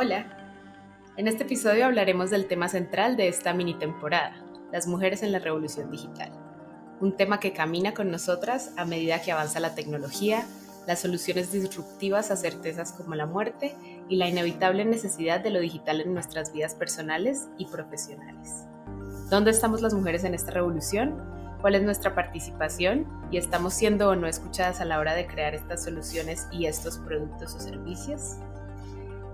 Hola. 0.00 0.26
En 1.16 1.26
este 1.26 1.42
episodio 1.42 1.84
hablaremos 1.84 2.30
del 2.30 2.46
tema 2.46 2.68
central 2.68 3.16
de 3.16 3.26
esta 3.26 3.52
mini 3.52 3.74
temporada, 3.74 4.32
las 4.70 4.86
mujeres 4.86 5.24
en 5.24 5.32
la 5.32 5.40
revolución 5.40 5.90
digital. 5.90 6.30
Un 7.00 7.16
tema 7.16 7.40
que 7.40 7.52
camina 7.52 7.94
con 7.94 8.08
nosotras 8.08 8.70
a 8.76 8.84
medida 8.84 9.20
que 9.20 9.32
avanza 9.32 9.58
la 9.58 9.74
tecnología, 9.74 10.46
las 10.86 11.00
soluciones 11.00 11.50
disruptivas 11.50 12.30
a 12.30 12.36
certezas 12.36 12.92
como 12.92 13.16
la 13.16 13.26
muerte 13.26 13.74
y 14.08 14.14
la 14.14 14.28
inevitable 14.28 14.84
necesidad 14.84 15.40
de 15.40 15.50
lo 15.50 15.58
digital 15.58 16.00
en 16.00 16.14
nuestras 16.14 16.52
vidas 16.52 16.76
personales 16.76 17.48
y 17.58 17.66
profesionales. 17.66 18.66
¿Dónde 19.30 19.50
estamos 19.50 19.82
las 19.82 19.94
mujeres 19.94 20.22
en 20.22 20.34
esta 20.34 20.52
revolución? 20.52 21.20
¿Cuál 21.60 21.74
es 21.74 21.82
nuestra 21.82 22.14
participación? 22.14 23.04
¿Y 23.32 23.36
estamos 23.36 23.74
siendo 23.74 24.10
o 24.10 24.14
no 24.14 24.28
escuchadas 24.28 24.80
a 24.80 24.84
la 24.84 25.00
hora 25.00 25.14
de 25.14 25.26
crear 25.26 25.56
estas 25.56 25.82
soluciones 25.82 26.46
y 26.52 26.66
estos 26.66 26.98
productos 26.98 27.56
o 27.56 27.58
servicios? 27.58 28.36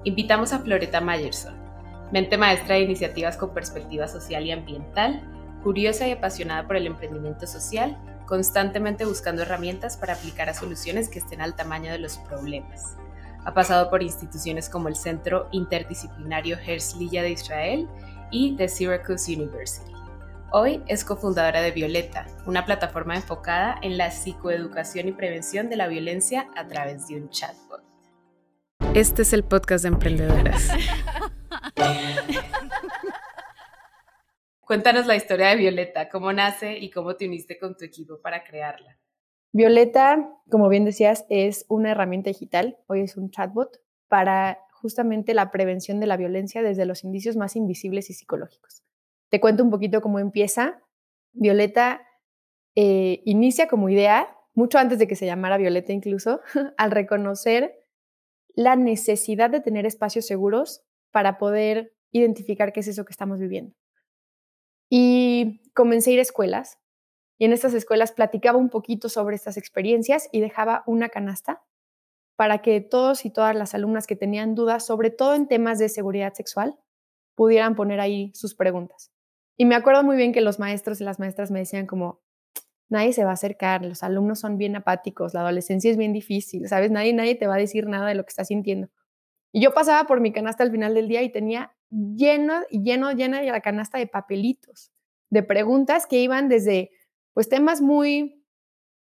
Invitamos 0.04 0.52
a 0.52 0.58
Floreta 0.58 1.00
Mayerson, 1.00 1.54
mente 2.12 2.36
maestra 2.36 2.74
de 2.74 2.82
iniciativas 2.82 3.38
con 3.38 3.54
perspectiva 3.54 4.06
social 4.06 4.44
y 4.44 4.52
ambiental, 4.52 5.22
curiosa 5.62 6.06
y 6.06 6.12
apasionada 6.12 6.66
por 6.66 6.76
el 6.76 6.86
emprendimiento 6.86 7.46
social, 7.46 7.96
constantemente 8.26 9.06
buscando 9.06 9.42
herramientas 9.42 9.96
para 9.96 10.12
aplicar 10.12 10.50
a 10.50 10.54
soluciones 10.54 11.08
que 11.08 11.20
estén 11.20 11.40
al 11.40 11.56
tamaño 11.56 11.90
de 11.90 11.98
los 11.98 12.18
problemas. 12.18 12.96
Ha 13.46 13.54
pasado 13.54 13.88
por 13.88 14.02
instituciones 14.02 14.68
como 14.68 14.88
el 14.88 14.96
Centro 14.96 15.48
Interdisciplinario 15.52 16.58
Herzliya 16.58 17.22
de 17.22 17.30
Israel 17.30 17.88
y 18.30 18.56
The 18.56 18.68
Syracuse 18.68 19.34
University. 19.34 19.92
Hoy 20.52 20.82
es 20.86 21.02
cofundadora 21.02 21.62
de 21.62 21.70
Violeta, 21.70 22.26
una 22.46 22.66
plataforma 22.66 23.16
enfocada 23.16 23.76
en 23.80 23.96
la 23.96 24.10
psicoeducación 24.10 25.08
y 25.08 25.12
prevención 25.12 25.70
de 25.70 25.76
la 25.76 25.88
violencia 25.88 26.48
a 26.56 26.66
través 26.66 27.08
de 27.08 27.16
un 27.16 27.30
chatbot. 27.30 27.83
Este 28.94 29.22
es 29.22 29.32
el 29.32 29.42
podcast 29.42 29.82
de 29.82 29.88
emprendedoras. 29.88 30.68
Cuéntanos 34.60 35.06
la 35.06 35.16
historia 35.16 35.48
de 35.48 35.56
Violeta, 35.56 36.08
cómo 36.08 36.32
nace 36.32 36.78
y 36.78 36.92
cómo 36.92 37.16
te 37.16 37.26
uniste 37.26 37.58
con 37.58 37.76
tu 37.76 37.84
equipo 37.84 38.20
para 38.20 38.44
crearla. 38.44 38.96
Violeta, 39.52 40.30
como 40.48 40.68
bien 40.68 40.84
decías, 40.84 41.26
es 41.28 41.66
una 41.68 41.90
herramienta 41.90 42.30
digital, 42.30 42.78
hoy 42.86 43.00
es 43.00 43.16
un 43.16 43.30
chatbot 43.30 43.80
para 44.06 44.60
justamente 44.70 45.34
la 45.34 45.50
prevención 45.50 45.98
de 45.98 46.06
la 46.06 46.16
violencia 46.16 46.62
desde 46.62 46.86
los 46.86 47.02
indicios 47.02 47.36
más 47.36 47.56
invisibles 47.56 48.10
y 48.10 48.14
psicológicos. 48.14 48.84
Te 49.28 49.40
cuento 49.40 49.64
un 49.64 49.70
poquito 49.70 50.02
cómo 50.02 50.20
empieza. 50.20 50.80
Violeta 51.32 52.06
eh, 52.76 53.22
inicia 53.24 53.66
como 53.66 53.88
idea, 53.88 54.38
mucho 54.54 54.78
antes 54.78 55.00
de 55.00 55.08
que 55.08 55.16
se 55.16 55.26
llamara 55.26 55.56
Violeta 55.56 55.92
incluso, 55.92 56.42
al 56.76 56.92
reconocer 56.92 57.83
la 58.54 58.76
necesidad 58.76 59.50
de 59.50 59.60
tener 59.60 59.86
espacios 59.86 60.26
seguros 60.26 60.82
para 61.10 61.38
poder 61.38 61.94
identificar 62.12 62.72
qué 62.72 62.80
es 62.80 62.88
eso 62.88 63.04
que 63.04 63.12
estamos 63.12 63.38
viviendo. 63.38 63.74
Y 64.88 65.60
comencé 65.74 66.10
a 66.10 66.12
ir 66.14 66.18
a 66.20 66.22
escuelas 66.22 66.78
y 67.38 67.44
en 67.44 67.52
estas 67.52 67.74
escuelas 67.74 68.12
platicaba 68.12 68.58
un 68.58 68.70
poquito 68.70 69.08
sobre 69.08 69.36
estas 69.36 69.56
experiencias 69.56 70.28
y 70.30 70.40
dejaba 70.40 70.84
una 70.86 71.08
canasta 71.08 71.62
para 72.36 72.62
que 72.62 72.80
todos 72.80 73.24
y 73.24 73.30
todas 73.30 73.54
las 73.54 73.74
alumnas 73.74 74.06
que 74.06 74.16
tenían 74.16 74.54
dudas, 74.54 74.86
sobre 74.86 75.10
todo 75.10 75.34
en 75.34 75.46
temas 75.46 75.78
de 75.78 75.88
seguridad 75.88 76.32
sexual, 76.34 76.78
pudieran 77.34 77.74
poner 77.74 78.00
ahí 78.00 78.32
sus 78.34 78.54
preguntas. 78.54 79.12
Y 79.56 79.66
me 79.66 79.74
acuerdo 79.74 80.02
muy 80.02 80.16
bien 80.16 80.32
que 80.32 80.40
los 80.40 80.58
maestros 80.58 81.00
y 81.00 81.04
las 81.04 81.18
maestras 81.18 81.50
me 81.50 81.60
decían 81.60 81.86
como, 81.86 82.23
nadie 82.94 83.12
se 83.12 83.24
va 83.24 83.30
a 83.30 83.34
acercar, 83.34 83.84
los 83.84 84.02
alumnos 84.02 84.40
son 84.40 84.56
bien 84.56 84.76
apáticos, 84.76 85.34
la 85.34 85.40
adolescencia 85.40 85.90
es 85.90 85.96
bien 85.98 86.12
difícil, 86.12 86.68
¿sabes? 86.68 86.90
Nadie, 86.90 87.12
nadie 87.12 87.34
te 87.34 87.46
va 87.46 87.56
a 87.56 87.58
decir 87.58 87.86
nada 87.86 88.08
de 88.08 88.14
lo 88.14 88.24
que 88.24 88.30
estás 88.30 88.48
sintiendo. 88.48 88.88
Y 89.52 89.60
yo 89.60 89.74
pasaba 89.74 90.06
por 90.06 90.20
mi 90.20 90.32
canasta 90.32 90.64
al 90.64 90.70
final 90.70 90.94
del 90.94 91.08
día 91.08 91.22
y 91.22 91.30
tenía 91.30 91.72
lleno, 91.90 92.62
lleno, 92.70 93.12
llena 93.12 93.42
la 93.42 93.60
canasta 93.60 93.98
de 93.98 94.06
papelitos, 94.06 94.92
de 95.30 95.42
preguntas 95.42 96.06
que 96.06 96.20
iban 96.20 96.48
desde, 96.48 96.90
pues, 97.34 97.48
temas 97.48 97.82
muy 97.82 98.44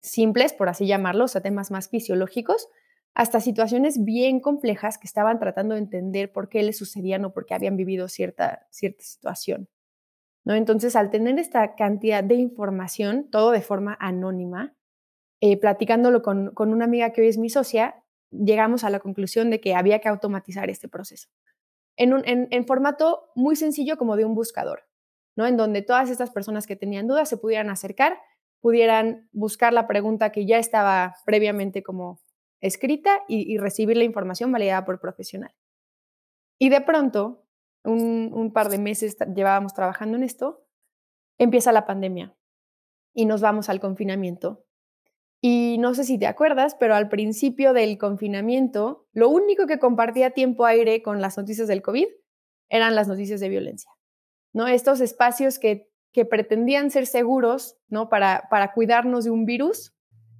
simples, 0.02 0.54
por 0.54 0.70
así 0.70 0.86
llamarlos, 0.86 1.36
o 1.36 1.42
temas 1.42 1.72
más 1.72 1.90
fisiológicos, 1.90 2.68
hasta 3.14 3.42
situaciones 3.42 4.04
bien 4.04 4.40
complejas 4.40 4.98
que 4.98 5.08
estaban 5.08 5.40
tratando 5.40 5.76
de 5.76 5.82
entender 5.82 6.32
por 6.32 6.50
qué 6.50 6.62
les 6.62 6.78
sucedían 6.78 7.26
o 7.26 7.34
por 7.34 7.46
qué 7.46 7.56
habían 7.56 7.76
vivido 7.76 8.08
cierta, 8.08 8.68
cierta 8.70 9.04
situación. 9.04 9.70
Entonces, 10.56 10.96
al 10.96 11.10
tener 11.10 11.40
esta 11.40 11.76
cantidad 11.76 12.24
de 12.24 12.36
información, 12.36 13.30
todo 13.30 13.52
de 13.52 13.62
forma 13.62 13.98
anónima, 14.00 14.76
eh, 15.42 15.60
platicándolo 15.60 16.22
con, 16.22 16.52
una 16.58 16.86
amiga 16.86 17.12
que 17.12 17.22
hoy 17.22 17.28
es 17.28 17.38
mi 17.38 17.50
socia, 17.50 18.04
llegamos 18.32 18.84
a 18.84 18.90
la 18.90 19.00
conclusión 19.00 19.50
de 19.50 19.60
que 19.60 19.76
había 19.76 20.00
que 20.00 20.10
automatizar 20.10 20.70
este 20.70 20.88
proceso. 20.88 21.30
En, 21.96 22.14
un, 22.14 22.66
formato 22.66 23.30
muy 23.36 23.56
sencillo 23.56 23.98
como 23.98 24.16
de 24.16 24.26
un 24.26 24.36
buscador, 24.36 24.84
¿no? 25.36 25.48
En 25.48 25.58
donde 25.58 25.82
todas 25.82 26.10
estas 26.10 26.32
personas 26.32 26.68
que 26.68 26.76
tenían 26.76 27.08
dudas 27.08 27.30
se 27.30 27.38
pudieran 27.38 27.70
acercar, 27.70 28.18
pudieran 28.62 29.30
buscar 29.32 29.74
la 29.74 29.88
pregunta 29.88 30.32
que 30.32 30.46
ya 30.46 30.58
estaba 30.58 31.16
previamente 31.26 31.84
como 31.84 32.20
escrita 32.62 33.24
y, 33.28 33.52
y 33.52 33.58
recibir 33.58 33.98
la 33.98 34.04
información 34.04 34.52
validada 34.52 34.86
por 34.86 35.00
profesional. 35.00 35.54
Y 36.60 36.70
de 36.70 36.82
pronto, 36.82 37.47
un, 37.88 38.52
par 38.54 38.70
de 38.70 38.78
meses 38.78 39.18
llevábamos 39.34 39.74
trabajando 39.74 40.18
en 40.18 40.24
esto, 40.24 40.66
empieza 41.38 41.72
la 41.72 41.86
pandemia 41.86 42.36
y 43.14 43.26
nos 43.26 43.42
vamos 43.42 43.70
al 43.70 43.80
confinamiento. 43.80 44.66
Y 45.40 45.78
no 45.80 45.94
sé 45.94 46.04
si 46.04 46.18
te 46.18 46.26
acuerdas, 46.26 46.76
pero 46.80 46.96
al 46.96 47.10
principio 47.10 47.74
del 47.74 47.98
confinamiento, 47.98 49.08
lo 49.14 49.30
único 49.30 49.68
que 49.68 49.80
compartía 49.80 50.32
tiempo 50.32 50.66
aire 50.66 51.02
con 51.04 51.22
las 51.22 51.38
noticias 51.38 51.68
del 51.68 51.82
COVID 51.82 52.08
eran 52.70 52.96
las 52.96 53.08
noticias 53.08 53.40
de 53.40 53.50
violencia. 53.50 53.92
¿no? 54.54 54.68
Estos 54.68 55.00
espacios 55.00 55.60
que, 55.60 55.90
que 56.12 56.26
pretendían 56.26 56.90
ser 56.90 57.06
seguros 57.06 57.78
¿no? 57.88 58.10
para, 58.10 58.48
para 58.50 58.74
cuidarnos 58.74 59.26
de 59.26 59.32
un 59.32 59.46
virus, 59.46 59.96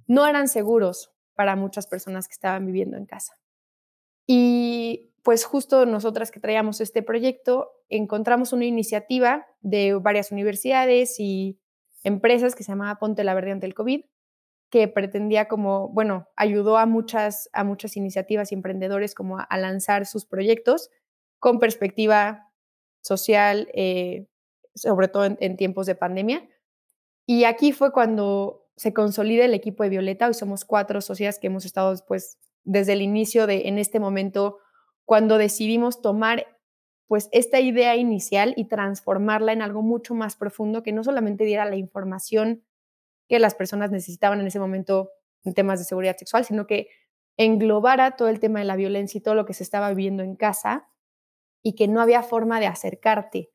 no 0.06 0.26
eran 0.26 0.48
seguros 0.48 1.12
para 1.34 1.54
muchas 1.54 1.86
personas 1.86 2.26
que 2.26 2.32
estaban 2.32 2.66
viviendo 2.66 2.96
en 2.96 3.06
casa. 3.06 3.34
Y 4.26 5.07
pues 5.22 5.44
justo 5.44 5.86
nosotras 5.86 6.30
que 6.30 6.40
traíamos 6.40 6.80
este 6.80 7.02
proyecto, 7.02 7.70
encontramos 7.88 8.52
una 8.52 8.64
iniciativa 8.64 9.46
de 9.60 9.94
varias 9.94 10.32
universidades 10.32 11.18
y 11.18 11.58
empresas 12.02 12.54
que 12.54 12.62
se 12.62 12.72
llamaba 12.72 12.98
Ponte 12.98 13.24
la 13.24 13.34
Verde 13.34 13.52
ante 13.52 13.66
el 13.66 13.74
COVID, 13.74 14.02
que 14.70 14.88
pretendía 14.88 15.48
como, 15.48 15.88
bueno, 15.88 16.28
ayudó 16.36 16.76
a 16.78 16.86
muchas, 16.86 17.48
a 17.52 17.64
muchas 17.64 17.96
iniciativas 17.96 18.52
y 18.52 18.54
emprendedores 18.54 19.14
como 19.14 19.38
a, 19.38 19.56
lanzar 19.56 20.06
sus 20.06 20.26
proyectos 20.26 20.90
con 21.38 21.58
perspectiva 21.58 22.50
social, 23.00 23.68
eh, 23.74 24.26
sobre 24.74 25.08
todo 25.08 25.24
en, 25.24 25.56
tiempos 25.56 25.86
de 25.86 25.94
pandemia. 25.94 26.48
Y 27.26 27.44
aquí 27.44 27.72
fue 27.72 27.92
cuando 27.92 28.66
se 28.76 28.92
consolida 28.92 29.44
el 29.44 29.54
equipo 29.54 29.82
de 29.82 29.88
Violeta. 29.88 30.26
Hoy 30.26 30.34
somos 30.34 30.64
cuatro 30.64 31.00
socias 31.00 31.38
que 31.38 31.46
hemos 31.46 31.64
estado 31.64 31.90
después, 31.90 32.38
desde 32.64 32.92
el 32.92 33.02
inicio 33.02 33.46
de, 33.46 33.68
en 33.68 33.78
este 33.78 34.00
momento, 34.00 34.58
cuando 35.08 35.38
decidimos 35.38 36.02
tomar 36.02 36.46
pues 37.06 37.30
esta 37.32 37.60
idea 37.60 37.96
inicial 37.96 38.52
y 38.58 38.66
transformarla 38.66 39.54
en 39.54 39.62
algo 39.62 39.80
mucho 39.80 40.14
más 40.14 40.36
profundo 40.36 40.82
que 40.82 40.92
no 40.92 41.02
solamente 41.02 41.44
diera 41.44 41.64
la 41.64 41.76
información 41.76 42.62
que 43.26 43.38
las 43.38 43.54
personas 43.54 43.90
necesitaban 43.90 44.38
en 44.38 44.48
ese 44.48 44.60
momento 44.60 45.08
en 45.44 45.54
temas 45.54 45.78
de 45.78 45.86
seguridad 45.86 46.18
sexual, 46.18 46.44
sino 46.44 46.66
que 46.66 46.90
englobara 47.38 48.16
todo 48.16 48.28
el 48.28 48.38
tema 48.38 48.58
de 48.58 48.66
la 48.66 48.76
violencia 48.76 49.16
y 49.16 49.22
todo 49.22 49.34
lo 49.34 49.46
que 49.46 49.54
se 49.54 49.62
estaba 49.62 49.88
viviendo 49.88 50.22
en 50.22 50.36
casa 50.36 50.90
y 51.62 51.74
que 51.74 51.88
no 51.88 52.02
había 52.02 52.22
forma 52.22 52.60
de 52.60 52.66
acercarte. 52.66 53.50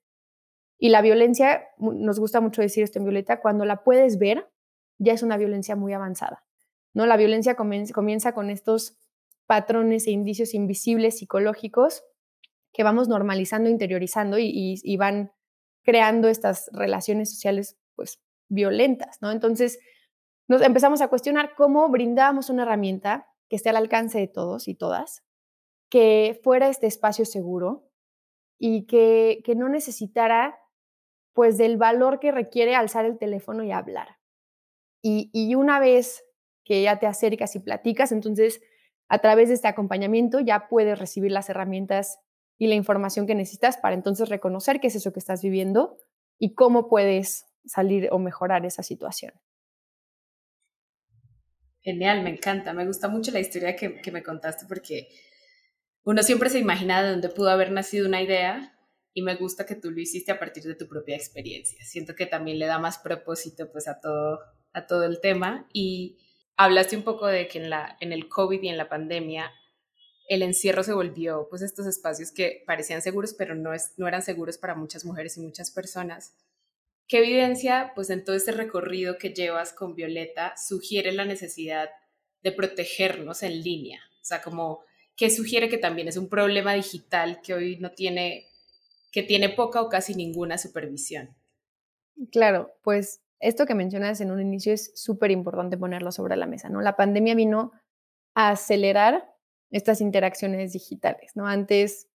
Y 0.79 0.89
la 0.89 1.03
violencia, 1.03 1.67
nos 1.77 2.19
gusta 2.19 2.41
mucho 2.41 2.63
decir 2.63 2.83
esto 2.83 2.97
en 2.97 3.05
Violeta, 3.05 3.41
cuando 3.41 3.63
la 3.65 3.83
puedes 3.83 4.17
ver, 4.17 4.49
ya 4.97 5.13
es 5.13 5.21
una 5.21 5.37
violencia 5.37 5.75
muy 5.75 5.93
avanzada. 5.93 6.47
¿no? 6.95 7.05
La 7.05 7.15
violencia 7.15 7.55
comienza 7.55 8.33
con 8.33 8.49
estos 8.49 8.97
patrones 9.45 10.07
e 10.07 10.11
indicios 10.11 10.53
invisibles 10.53 11.17
psicológicos 11.17 12.03
que 12.73 12.83
vamos 12.83 13.07
normalizando, 13.07 13.69
interiorizando 13.69 14.37
y, 14.39 14.97
van 14.97 15.31
creando 15.83 16.27
estas 16.27 16.69
relaciones 16.73 17.31
sociales 17.31 17.77
pues 17.95 18.21
violentas, 18.49 19.21
¿no? 19.21 19.31
Entonces 19.31 19.79
nos 20.47 20.61
empezamos 20.61 21.01
a 21.01 21.07
cuestionar 21.07 21.53
cómo 21.55 21.89
brindábamos 21.89 22.49
una 22.49 22.63
herramienta 22.63 23.27
que 23.49 23.55
esté 23.55 23.69
al 23.69 23.77
alcance 23.77 24.19
de 24.19 24.27
todos 24.27 24.67
y 24.67 24.75
todas, 24.75 25.23
que 25.89 26.39
fuera 26.43 26.69
este 26.69 26.87
espacio 26.87 27.25
seguro 27.25 27.89
y 28.57 28.85
que, 28.87 29.41
que 29.45 29.55
no 29.55 29.69
necesitara 29.69 30.59
pues 31.33 31.57
del 31.57 31.77
valor 31.77 32.19
que 32.19 32.31
requiere 32.31 32.75
alzar 32.75 33.05
el 33.05 33.17
teléfono 33.17 33.63
y 33.63 33.71
hablar. 33.71 34.17
Y, 35.01 35.29
y 35.33 35.55
una 35.55 35.79
vez 35.79 36.23
que 36.63 36.81
ya 36.81 36.97
te 36.97 37.07
acercas 37.07 37.55
y 37.55 37.59
platicas, 37.59 38.11
entonces 38.11 38.61
a 39.13 39.19
través 39.19 39.49
de 39.49 39.53
este 39.53 39.67
acompañamiento 39.67 40.39
ya 40.39 40.67
puedes 40.67 40.97
recibir 40.97 41.31
las 41.31 41.47
herramientas 41.47 42.17
y 42.57 42.65
la 42.65 42.73
información 42.73 43.27
que 43.27 43.35
necesitas 43.35 43.77
para 43.77 43.93
entonces 43.93 44.27
reconocer 44.27 44.79
qué 44.79 44.87
es 44.87 44.95
eso 44.95 45.13
que 45.13 45.19
estás 45.19 45.43
viviendo 45.43 45.99
y 46.39 46.55
cómo 46.55 46.89
puedes 46.89 47.45
salir 47.63 48.09
o 48.11 48.17
mejorar 48.17 48.65
esa 48.65 48.81
situación. 48.81 49.33
Genial, 51.81 52.23
me 52.23 52.31
encanta. 52.31 52.73
Me 52.73 52.87
gusta 52.87 53.07
mucho 53.07 53.29
la 53.29 53.39
historia 53.39 53.75
que, 53.75 54.01
me 54.11 54.23
contaste 54.23 54.65
porque 54.67 55.09
Uno 56.03 56.23
siempre 56.23 56.49
se 56.49 56.57
imagina 56.57 57.03
de 57.03 57.11
dónde 57.11 57.29
pudo 57.29 57.51
haber 57.51 57.71
nacido 57.71 58.07
una 58.07 58.19
idea 58.19 58.75
y 59.13 59.21
me 59.21 59.35
gusta 59.35 59.67
que 59.67 59.75
tú 59.75 59.91
lo 59.91 60.01
hiciste 60.01 60.31
a 60.31 60.39
partir 60.39 60.63
de 60.63 60.73
tu 60.73 60.87
propia 60.87 61.15
experiencia. 61.15 61.85
Siento 61.85 62.15
que 62.15 62.25
también 62.25 62.57
le 62.57 62.65
da 62.65 62.79
más 62.79 62.97
propósito 62.97 63.71
pues 63.71 63.87
a 63.87 63.99
todo, 63.99 64.39
a 64.71 64.87
todo 64.87 65.03
el 65.03 65.21
tema 65.21 65.67
y 65.71 66.17
hablaste 66.57 66.95
un 66.95 67.03
poco 67.03 67.27
de 67.27 67.47
que 67.47 67.59
en, 67.59 67.69
la, 67.69 67.97
en 67.99 68.11
el 68.11 68.27
COVID 68.27 68.61
y 68.61 68.69
en 68.69 68.77
la 68.77 68.89
pandemia 68.89 69.51
el 70.29 70.41
encierro 70.41 70.83
se 70.83 70.93
volvió 70.93 71.47
pues 71.49 71.61
estos 71.61 71.85
espacios 71.85 72.31
que 72.31 72.63
parecían 72.65 73.01
seguros 73.01 73.33
pero 73.33 73.55
no, 73.55 73.73
es, 73.73 73.93
no 73.97 74.07
eran 74.07 74.21
seguros 74.21 74.57
para 74.57 74.75
muchas 74.75 75.05
mujeres 75.05 75.37
y 75.37 75.41
muchas 75.41 75.71
personas. 75.71 76.35
¿Qué 77.07 77.17
evidencia 77.17 77.91
pues 77.95 78.09
en 78.09 78.23
todo 78.23 78.35
este 78.35 78.53
recorrido 78.53 79.17
que 79.17 79.33
llevas 79.33 79.73
con 79.73 79.95
Violeta 79.95 80.55
sugiere 80.55 81.11
la 81.11 81.25
necesidad 81.25 81.89
de 82.41 82.51
protegernos 82.51 83.43
en 83.43 83.61
línea? 83.61 83.99
O 84.21 84.25
sea, 84.25 84.41
como 84.41 84.83
que 85.15 85.29
sugiere 85.29 85.69
que 85.69 85.77
también 85.77 86.07
es 86.07 86.17
un 86.17 86.29
problema 86.29 86.73
digital 86.73 87.41
que 87.41 87.53
hoy 87.53 87.77
no 87.77 87.91
tiene 87.91 88.47
que 89.11 89.21
tiene 89.21 89.49
poca 89.49 89.81
o 89.81 89.89
casi 89.89 90.15
ninguna 90.15 90.57
supervisión. 90.57 91.35
Claro, 92.31 92.73
pues 92.81 93.21
esto 93.43 93.65
que 93.65 93.75
mencionas 93.75 94.21
en 94.21 94.31
un 94.31 94.41
inicio 94.41 94.73
es 94.73 94.91
súper 94.95 95.31
importante 95.31 95.77
ponerlo 95.77 96.11
sobre 96.11 96.35
la 96.37 96.45
mesa, 96.45 96.69
¿no? 96.69 96.81
La 96.81 96.95
pandemia 96.95 97.35
vino 97.35 97.71
a 98.35 98.49
acelerar 98.49 99.29
estas 99.69 100.01
interacciones 100.01 100.73
digitales, 100.73 101.31
¿no? 101.35 101.47
Antes, 101.47 102.07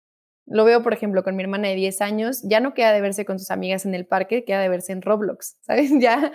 lo 0.46 0.64
veo, 0.64 0.82
por 0.82 0.94
ejemplo, 0.94 1.24
con 1.24 1.36
mi 1.36 1.44
hermana 1.44 1.68
de 1.68 1.76
10 1.76 2.02
años, 2.02 2.42
ya 2.44 2.60
no 2.60 2.74
queda 2.74 2.94
de 2.94 3.02
verse 3.02 3.26
con 3.26 3.40
sus 3.40 3.52
amigas 3.52 3.86
en 3.86 3.94
el 3.94 4.08
parque, 4.08 4.46
queda 4.46 4.62
de 4.62 4.70
verse 4.70 4.94
en 4.94 5.02
Roblox, 5.02 5.58
¿sabes? 5.62 5.92
Ya 6.00 6.32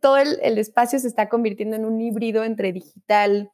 todo 0.00 0.16
el, 0.16 0.58
espacio 0.58 0.98
se 0.98 1.08
está 1.08 1.28
convirtiendo 1.28 1.76
en 1.76 1.84
un 1.84 2.00
híbrido 2.00 2.44
entre 2.44 2.72
digital 2.72 3.50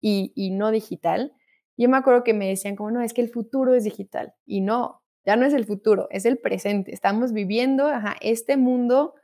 y, 0.00 0.32
y 0.34 0.50
no 0.50 0.70
digital. 0.70 1.32
Yo 1.76 1.88
me 1.90 1.98
acuerdo 1.98 2.24
que 2.24 2.32
me 2.32 2.48
decían 2.48 2.76
como, 2.76 2.90
no, 2.90 3.02
es 3.02 3.12
que 3.12 3.20
el 3.20 3.28
futuro 3.28 3.74
es 3.74 3.84
digital. 3.84 4.32
Y 4.46 4.62
no, 4.62 5.02
ya 5.26 5.36
no 5.36 5.44
es 5.44 5.52
el 5.52 5.66
futuro, 5.66 6.08
es 6.10 6.24
el 6.24 6.38
presente. 6.38 6.94
Estamos 6.94 7.32
viviendo 7.32 7.90
este 8.20 8.56
mundo 8.56 9.14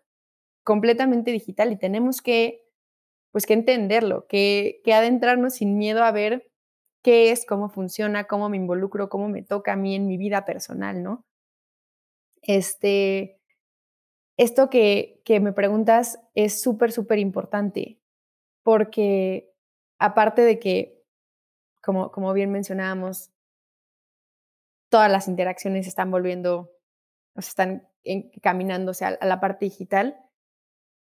completamente 0.64 1.30
digital 1.30 1.72
y 1.72 1.76
tenemos 1.76 2.22
que, 2.22 2.62
pues, 3.32 3.46
que 3.46 3.54
entenderlo, 3.54 4.26
que, 4.26 4.80
que 4.84 4.94
adentrarnos 4.94 5.54
sin 5.54 5.76
miedo 5.76 6.04
a 6.04 6.12
ver 6.12 6.50
qué 7.02 7.30
es, 7.30 7.46
cómo 7.46 7.68
funciona, 7.68 8.24
cómo 8.24 8.48
me 8.48 8.56
involucro, 8.56 9.08
cómo 9.08 9.28
me 9.28 9.42
toca 9.42 9.72
a 9.72 9.76
mí 9.76 9.94
en 9.94 10.06
mi 10.06 10.16
vida 10.16 10.44
personal, 10.44 11.02
¿no? 11.02 11.24
Este, 12.42 13.40
esto 14.36 14.70
que, 14.70 15.20
que 15.24 15.40
me 15.40 15.52
preguntas 15.52 16.18
es 16.34 16.60
súper, 16.62 16.92
súper 16.92 17.18
importante, 17.18 18.00
porque 18.62 19.52
aparte 19.98 20.42
de 20.42 20.58
que, 20.58 21.02
como, 21.82 22.10
como 22.10 22.32
bien 22.32 22.50
mencionábamos, 22.50 23.30
todas 24.90 25.10
las 25.10 25.28
interacciones 25.28 25.86
están 25.86 26.10
volviendo, 26.10 26.72
o 27.34 27.40
están 27.40 27.88
encaminándose 28.04 29.04
a, 29.04 29.18
la 29.22 29.40
parte 29.40 29.66
digital, 29.66 30.18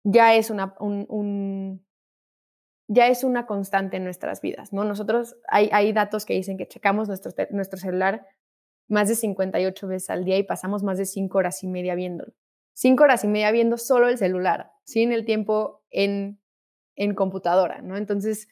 ya 0.05 0.35
es 0.35 0.51
una, 0.51 0.75
un, 0.81 1.85
ya 2.89 3.09
es 3.09 3.25
una 3.25 3.47
constante 3.47 3.97
en 3.97 4.05
nuestras 4.05 4.41
vidas, 4.41 4.73
¿no? 4.73 4.85
Nosotros, 4.85 5.37
hay, 5.49 5.69
hay 5.73 5.93
datos 5.93 6.27
que 6.27 6.35
dicen 6.35 6.57
que 6.57 6.67
checamos 6.67 7.09
nuestro, 7.09 7.33
nuestro 7.51 7.79
celular 7.79 8.27
más 8.89 9.09
de 9.09 9.15
58 9.15 9.87
veces 9.87 10.11
al 10.11 10.25
día 10.25 10.37
y 10.39 10.43
pasamos 10.43 10.83
más 10.83 10.99
de 10.99 11.07
5 11.07 11.39
horas 11.39 11.63
y 11.63 11.69
media 11.69 11.95
viéndolo. 11.95 12.33
5 12.75 13.03
horas 13.03 13.25
y 13.25 13.29
media 13.29 13.53
viendo 13.53 13.77
solo 13.77 14.09
el 14.09 14.19
celular, 14.19 14.73
sin 14.85 15.13
el 15.13 15.25
tiempo 15.25 15.85
en, 15.91 16.41
en 16.97 17.15
computadora, 17.15 17.83
¿no? 17.83 17.97
Entonces, 17.97 18.49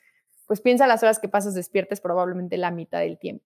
pues 0.47 0.61
piensa 0.61 0.87
las 0.87 1.03
horas 1.03 1.19
que 1.19 1.29
pasas 1.29 1.55
despiertes, 1.55 2.01
probablemente 2.01 2.57
la 2.57 2.71
mitad 2.71 3.01
del 3.01 3.19
tiempo. 3.19 3.45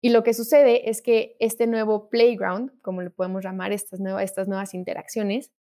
Y 0.00 0.10
lo 0.10 0.22
que 0.22 0.32
sucede 0.32 0.88
es 0.88 1.02
que 1.02 1.36
este 1.40 1.66
nuevo 1.66 2.08
playground, 2.08 2.80
como 2.80 3.02
le 3.02 3.10
podemos 3.10 3.44
llamar, 3.44 3.72
estas 3.72 4.00
nuevas, 4.00 4.24
estas 4.24 4.48
nuevas 4.48 4.72
interacciones, 4.72 5.52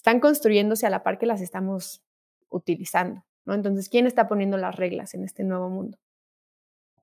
están 0.00 0.18
construyéndose 0.18 0.86
a 0.86 0.90
la 0.90 1.02
par 1.02 1.18
que 1.18 1.26
las 1.26 1.42
estamos 1.42 2.02
utilizando. 2.48 3.22
¿no? 3.44 3.52
Entonces, 3.52 3.90
¿quién 3.90 4.06
está 4.06 4.28
poniendo 4.28 4.56
las 4.56 4.74
reglas 4.74 5.12
en 5.12 5.24
este 5.24 5.44
nuevo 5.44 5.68
mundo? 5.68 5.98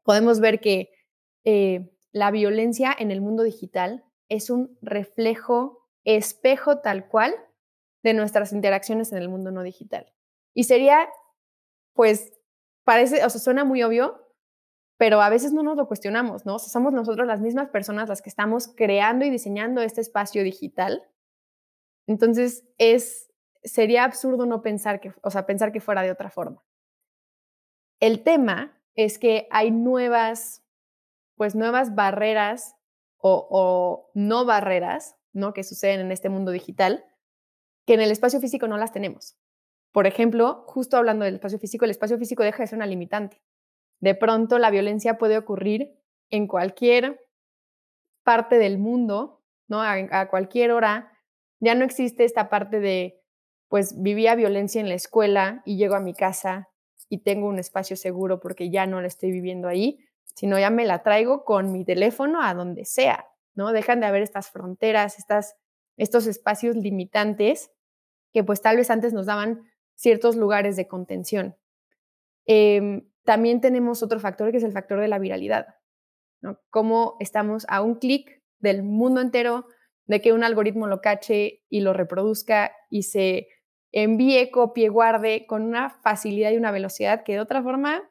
Podemos 0.01 0.39
ver 0.39 0.59
que 0.59 0.89
eh, 1.43 1.91
la 2.11 2.31
violencia 2.31 2.95
en 2.97 3.11
el 3.11 3.21
mundo 3.21 3.43
digital 3.43 4.03
es 4.29 4.49
un 4.49 4.79
reflejo, 4.81 5.87
espejo 6.05 6.79
tal 6.79 7.07
cual 7.07 7.35
de 8.01 8.15
nuestras 8.15 8.51
interacciones 8.51 9.11
en 9.11 9.19
el 9.19 9.29
mundo 9.29 9.51
no 9.51 9.61
digital. 9.61 10.11
Y 10.55 10.63
sería, 10.63 11.07
pues, 11.93 12.33
parece, 12.83 13.23
o 13.23 13.29
sea, 13.29 13.39
suena 13.39 13.63
muy 13.63 13.83
obvio, 13.83 14.27
pero 14.97 15.21
a 15.21 15.29
veces 15.29 15.53
no 15.53 15.61
nos 15.61 15.77
lo 15.77 15.87
cuestionamos, 15.87 16.47
¿no? 16.47 16.57
somos 16.57 16.93
nosotros 16.93 17.27
las 17.27 17.41
mismas 17.41 17.69
personas 17.69 18.09
las 18.09 18.23
que 18.23 18.29
estamos 18.29 18.69
creando 18.75 19.23
y 19.23 19.29
diseñando 19.29 19.83
este 19.83 20.01
espacio 20.01 20.43
digital. 20.43 21.03
Entonces, 22.07 22.65
es, 22.77 23.29
sería 23.63 24.03
absurdo 24.03 24.45
no 24.45 24.61
pensar 24.61 24.99
que, 24.99 25.13
o 25.21 25.29
sea, 25.29 25.45
pensar 25.45 25.71
que 25.71 25.81
fuera 25.81 26.01
de 26.01 26.11
otra 26.11 26.29
forma. 26.29 26.63
El 27.99 28.23
tema 28.23 28.81
es 28.95 29.19
que 29.19 29.47
hay 29.51 29.71
nuevas, 29.71 30.63
pues 31.35 31.55
nuevas 31.55 31.93
barreras 31.93 32.75
o, 33.19 34.09
no 34.13 34.45
barreras, 34.45 35.17
¿no? 35.33 35.53
Que 35.53 35.63
suceden 35.63 35.99
en 35.99 36.11
este 36.11 36.29
mundo 36.29 36.51
digital, 36.51 37.03
que 37.85 37.93
en 37.93 38.01
el 38.01 38.11
espacio 38.11 38.39
físico 38.39 38.67
no 38.67 38.77
las 38.77 38.91
tenemos. 38.91 39.37
Por 39.91 40.07
ejemplo, 40.07 40.63
justo 40.67 40.97
hablando 40.97 41.25
del 41.25 41.35
espacio 41.35 41.59
físico, 41.59 41.85
el 41.85 41.91
espacio 41.91 42.17
físico 42.17 42.43
deja 42.43 42.63
de 42.63 42.67
ser 42.67 42.77
una 42.77 42.85
limitante. 42.85 43.41
De 43.99 44.15
pronto 44.15 44.59
la 44.59 44.69
violencia 44.69 45.17
puede 45.17 45.37
ocurrir 45.37 45.99
en 46.29 46.47
cualquier 46.47 47.27
parte 48.23 48.57
del 48.57 48.77
mundo, 48.77 49.41
¿no? 49.67 49.81
A, 49.81 50.29
cualquier 50.29 50.71
hora. 50.71 51.16
Ya 51.59 51.75
no 51.75 51.85
existe 51.85 52.23
esta 52.23 52.49
parte 52.49 52.79
de, 52.79 53.19
pues 53.67 54.01
vivía 54.01 54.35
violencia 54.35 54.81
en 54.81 54.89
la 54.89 54.95
escuela 54.95 55.61
y 55.65 55.77
llego 55.77 55.95
a 55.95 55.99
mi 55.99 56.13
casa 56.13 56.69
y 57.09 57.19
tengo 57.19 57.47
un 57.47 57.59
espacio 57.59 57.95
seguro 57.95 58.39
porque 58.39 58.69
ya 58.69 58.85
no 58.85 59.01
la 59.01 59.07
estoy 59.07 59.31
viviendo 59.31 59.67
ahí, 59.67 59.99
sino 60.35 60.59
ya 60.59 60.69
me 60.69 60.85
la 60.85 61.03
traigo 61.03 61.45
con 61.45 61.71
mi 61.71 61.83
teléfono 61.83 62.41
a 62.41 62.53
donde 62.53 62.85
sea, 62.85 63.25
¿no? 63.55 63.71
Dejan 63.71 63.99
de 63.99 64.05
haber 64.05 64.21
estas 64.21 64.49
fronteras, 64.49 65.17
estas, 65.17 65.55
estos 65.95 66.27
espacios 66.27 66.75
limitantes 66.75 67.71
que 68.33 68.43
pues 68.43 68.61
tal 68.61 68.77
vez 68.77 68.89
antes 68.91 69.13
nos 69.13 69.25
daban 69.25 69.63
ciertos 69.95 70.35
lugares 70.35 70.75
de 70.75 70.87
contención. 70.87 71.55
Eh, 72.45 73.03
también 73.23 73.61
tenemos 73.61 74.03
otro 74.03 74.19
factor 74.19 74.51
que 74.51 74.57
es 74.57 74.63
el 74.63 74.71
factor 74.71 75.01
de 75.01 75.07
la 75.07 75.19
viralidad. 75.19 75.75
¿no? 76.41 76.59
Cómo 76.69 77.15
estamos 77.19 77.65
a 77.67 77.81
un 77.81 77.95
clic 77.95 78.41
del 78.59 78.83
mundo 78.83 79.21
entero 79.21 79.67
de 80.07 80.21
que 80.21 80.33
un 80.33 80.43
algoritmo 80.43 80.87
lo 80.87 81.01
cache 81.01 81.63
y 81.69 81.81
lo 81.81 81.93
reproduzca 81.93 82.71
y 82.89 83.03
se 83.03 83.47
envíe, 83.91 84.49
copie, 84.51 84.89
guarde 84.89 85.45
con 85.45 85.63
una 85.63 85.89
facilidad 85.89 86.51
y 86.51 86.57
una 86.57 86.71
velocidad 86.71 87.23
que 87.23 87.33
de 87.33 87.39
otra 87.39 87.61
forma 87.61 88.09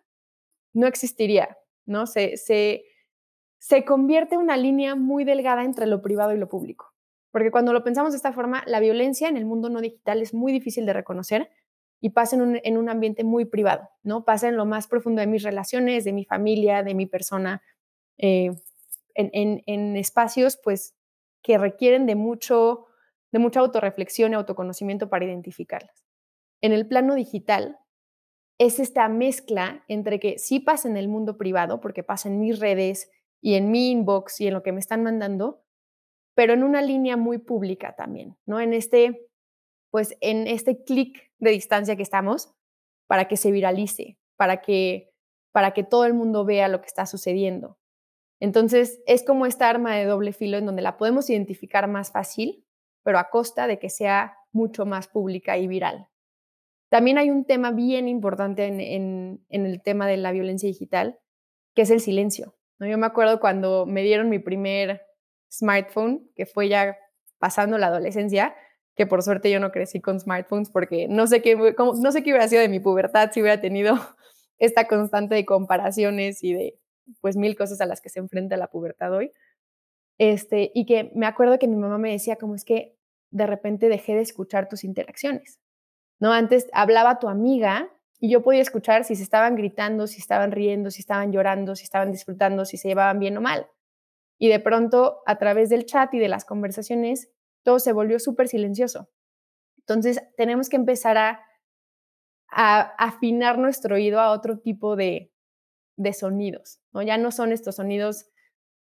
no 0.73 0.87
existiría, 0.87 1.59
¿no? 1.87 2.07
Se, 2.07 2.37
se, 2.37 2.85
se 3.59 3.85
convierte 3.85 4.35
en 4.35 4.43
una 4.43 4.57
línea 4.57 4.95
muy 4.95 5.25
delgada 5.25 5.65
entre 5.65 5.87
lo 5.87 6.03
privado 6.03 6.35
y 6.35 6.38
lo 6.38 6.49
público. 6.49 6.93
Porque 7.31 7.50
cuando 7.50 7.75
lo 7.75 7.85
pensamos 7.85 8.12
de 8.12 8.17
esta 8.17 8.33
forma, 8.33 8.62
la 8.67 8.81
violencia 8.81 9.29
en 9.29 9.37
el 9.37 9.45
mundo 9.45 9.69
no 9.69 9.83
digital 9.83 10.23
es 10.23 10.33
muy 10.33 10.53
difícil 10.53 10.87
de 10.87 10.95
reconocer 10.95 11.50
y 12.00 12.11
pasa 12.11 12.35
en 12.37 12.79
un, 12.79 12.88
ambiente 12.88 13.25
muy 13.25 13.45
privado, 13.45 13.91
¿no? 14.03 14.25
Pasa 14.25 14.49
en 14.49 14.57
lo 14.57 14.65
más 14.65 14.87
profundo 14.87 15.21
de 15.21 15.26
mis 15.26 15.43
relaciones, 15.43 16.05
de 16.05 16.12
mi 16.15 16.25
familia, 16.25 16.83
de 16.83 16.95
mi 16.95 17.07
persona, 17.07 17.62
eh, 18.17 18.53
en, 19.15 19.97
espacios 19.97 20.59
pues 20.62 20.95
que 21.47 21.59
requieren 21.59 22.07
de 22.07 22.17
mucho, 22.17 22.87
de 23.31 23.38
mucha 23.38 23.61
autorreflexión 23.61 24.33
y 24.33 24.35
autoconocimiento 24.35 25.09
para 25.09 25.26
identificarlas. 25.26 26.05
En 26.61 26.73
el 26.73 26.88
plano 26.88 27.15
digital 27.15 27.79
es 28.59 28.81
esta 28.81 29.09
mezcla 29.09 29.85
entre 29.87 30.19
que 30.19 30.41
sí 30.41 30.59
pasa 30.59 30.88
en 30.88 30.97
el 30.97 31.07
mundo 31.07 31.38
privado, 31.38 31.81
porque 31.81 32.03
pasa 32.03 32.29
en 32.29 32.41
mis 32.41 32.59
redes 32.59 33.12
y 33.41 33.55
en 33.55 33.71
mi 33.71 33.93
inbox 33.93 34.41
y 34.41 34.49
en 34.49 34.55
lo 34.55 34.65
que 34.65 34.73
me 34.73 34.81
están 34.81 35.05
mandando, 35.05 35.62
pero 36.35 36.53
en 36.53 36.65
una 36.65 36.83
línea 36.83 37.17
muy 37.17 37.38
pública 37.38 37.95
también, 37.95 38.37
¿no? 38.45 38.59
En 38.61 38.73
este 38.73 39.29
pues 39.93 40.17
en 40.21 40.49
este 40.49 40.83
clic 40.83 41.31
de 41.38 41.53
distancia 41.53 41.95
que 41.95 42.03
estamos 42.03 42.53
para 43.07 43.29
que 43.29 43.37
se 43.37 43.53
viralice, 43.53 44.19
para 44.37 44.61
que, 44.61 45.12
para 45.53 45.75
que 45.75 45.85
todo 45.85 46.07
el 46.07 46.12
mundo 46.12 46.45
vea 46.45 46.67
lo 46.67 46.81
que 46.81 46.88
está 46.88 47.07
sucediendo. 47.07 47.79
Entonces, 48.40 49.00
es 49.07 49.25
como 49.25 49.47
esta 49.47 49.69
arma 49.69 49.97
de 49.97 50.05
doble 50.05 50.33
filo 50.33 50.59
en 50.59 50.66
donde 50.66 50.83
la 50.83 50.97
podemos 50.97 51.31
identificar 51.31 51.88
más 51.88 52.12
fácil, 52.12 52.64
pero 53.02 53.19
a 53.19 53.31
costa 53.31 53.66
de 53.66 53.78
que 53.78 53.88
sea 53.88 54.37
mucho 54.52 54.85
más 54.85 55.09
pública 55.09 55.57
y 55.59 55.66
viral. 55.66 56.09
También 56.88 57.19
hay 57.19 57.31
un 57.31 57.45
tema 57.45 57.73
bien 57.73 58.09
importante 58.09 58.66
en, 58.66 59.45
el 59.49 59.83
tema 59.83 60.07
de 60.07 60.16
la 60.16 60.33
violencia 60.33 60.69
digital, 60.69 61.19
que 61.75 61.83
es 61.83 61.90
el 61.90 62.00
silencio. 62.00 62.55
¿no? 62.78 62.87
Yo 62.87 62.99
me 62.99 63.07
acuerdo 63.07 63.40
cuando 63.40 63.87
me 63.87 64.02
dieron 64.02 64.28
mi 64.28 64.38
primer 64.38 65.02
smartphone, 65.50 66.31
que 66.35 66.47
fue 66.47 66.69
ya 66.69 66.97
pasando 67.38 67.78
la 67.78 67.88
adolescencia, 67.88 68.55
que 68.95 69.07
por 69.07 69.23
suerte 69.23 69.50
yo 69.50 69.61
no 69.61 69.73
crecí 69.73 70.00
con 70.00 70.21
smartphones 70.21 70.71
porque 70.71 71.07
no 71.09 71.26
sé 71.26 71.43
qué, 71.43 71.55
no 71.55 72.12
sé 72.12 72.23
qué 72.23 72.31
hubiera 72.31 72.49
sido 72.49 72.62
de 72.62 72.69
mi 72.69 72.81
pubertad 72.81 73.31
si 73.33 73.40
hubiera 73.43 73.61
tenido 73.61 73.95
esta 74.59 74.87
constante 74.87 75.35
de 75.35 75.45
comparaciones 75.45 76.43
y 76.43 76.55
de 76.55 76.81
pues 77.21 77.37
mil 77.37 77.57
cosas 77.57 77.81
a 77.81 77.87
las 77.87 78.01
que 78.01 78.09
se 78.09 78.19
enfrenta 78.19 78.57
la 78.57 78.69
pubertad 78.69 79.13
hoy. 79.13 79.33
Este, 80.19 80.71
y 80.75 80.87
que 80.87 81.11
me 81.15 81.27
acuerdo 81.27 81.59
que 81.59 81.69
mi 81.69 81.77
mamá 81.77 81.99
me 81.99 82.11
decía 82.11 82.37
como 82.37 82.55
es 82.55 82.65
que 82.65 82.97
de 83.31 83.47
repente 83.47 83.89
dejé 83.89 84.15
de 84.15 84.23
escuchar 84.23 84.69
tus 84.69 84.85
interacciones. 84.85 85.61
¿No? 86.19 86.33
Antes 86.33 86.69
hablaba 86.73 87.19
tu 87.19 87.29
amiga 87.29 87.91
y 88.19 88.31
yo 88.31 88.43
podía 88.43 88.63
escuchar 88.63 89.05
si 89.05 89.15
se 89.17 89.23
estaban 89.23 89.57
gritando, 89.57 90.07
si 90.07 90.19
estaban 90.19 90.53
riendo, 90.53 90.91
si 90.91 91.01
estaban 91.01 91.33
llorando, 91.33 91.77
si 91.77 91.85
estaban 91.85 92.11
disfrutando, 92.13 92.65
si 92.65 92.79
se 92.79 92.89
llevaban 92.89 93.19
bien 93.19 93.37
o 93.37 93.43
mal. 93.43 93.69
Y 94.39 94.49
de 94.49 94.61
pronto, 94.61 95.23
a 95.27 95.37
través 95.37 95.69
del 95.69 95.85
chat 95.85 96.13
y 96.15 96.19
de 96.19 96.29
las 96.29 96.45
conversaciones, 96.47 97.31
todo 97.63 97.79
se 97.79 97.93
volvió 97.93 98.19
súper 98.19 98.49
silencioso. 98.49 99.11
Entonces, 99.79 100.23
tenemos 100.37 100.69
que 100.69 100.77
empezar 100.77 101.19
a, 101.19 101.43
afinar 102.49 103.59
nuestro 103.59 103.97
oído 103.97 104.21
a 104.21 104.31
otro 104.31 104.59
tipo 104.59 104.97
de 104.97 105.31
sonidos, 106.15 106.81
Ya 107.03 107.19
no 107.19 107.31
son 107.31 107.53
estos 107.53 107.76
sonidos, 107.76 108.29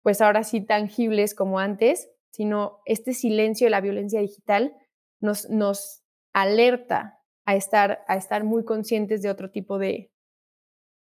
pues 0.02 0.20
ahora 0.20 0.44
sí 0.44 0.60
tangibles 0.60 1.34
como 1.34 1.58
antes, 1.58 2.08
sino 2.30 2.80
este 2.84 3.12
silencio 3.12 3.66
de 3.66 3.70
la 3.70 3.80
violencia 3.80 4.20
digital 4.20 4.76
nos, 5.20 5.48
nos 5.50 6.04
alerta 6.32 7.20
a 7.46 7.56
estar, 7.56 8.04
a 8.08 8.16
estar 8.16 8.44
muy 8.44 8.64
conscientes 8.64 9.22
de 9.22 9.30
otro 9.30 9.50
tipo 9.50 9.78
de, 9.78 10.12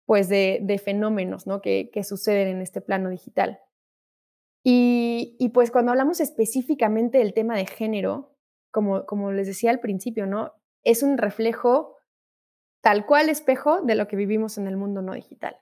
pues 0.06 0.28
de, 0.28 0.80
fenómenos 0.84 1.46
¿no? 1.46 1.60
que, 1.60 1.90
que, 1.92 2.04
suceden 2.04 2.48
en 2.48 2.60
este 2.60 2.80
plano 2.80 3.10
digital. 3.10 3.60
Y, 4.62 5.36
y, 5.38 5.50
pues 5.50 5.70
cuando 5.70 5.92
hablamos 5.92 6.20
específicamente 6.20 7.18
del 7.18 7.34
tema 7.34 7.56
de 7.56 7.66
género, 7.66 8.36
como, 8.70 9.06
como 9.06 9.30
les 9.30 9.46
decía 9.46 9.70
al 9.70 9.80
principio, 9.80 10.26
¿no? 10.26 10.52
es 10.84 11.02
un 11.02 11.18
reflejo 11.18 11.96
tal 12.82 13.06
cual 13.06 13.30
espejo 13.30 13.80
de 13.80 13.94
lo 13.94 14.06
que 14.06 14.16
vivimos 14.16 14.58
en 14.58 14.66
el 14.66 14.76
mundo 14.76 15.02
no 15.02 15.14
digital. 15.14 15.56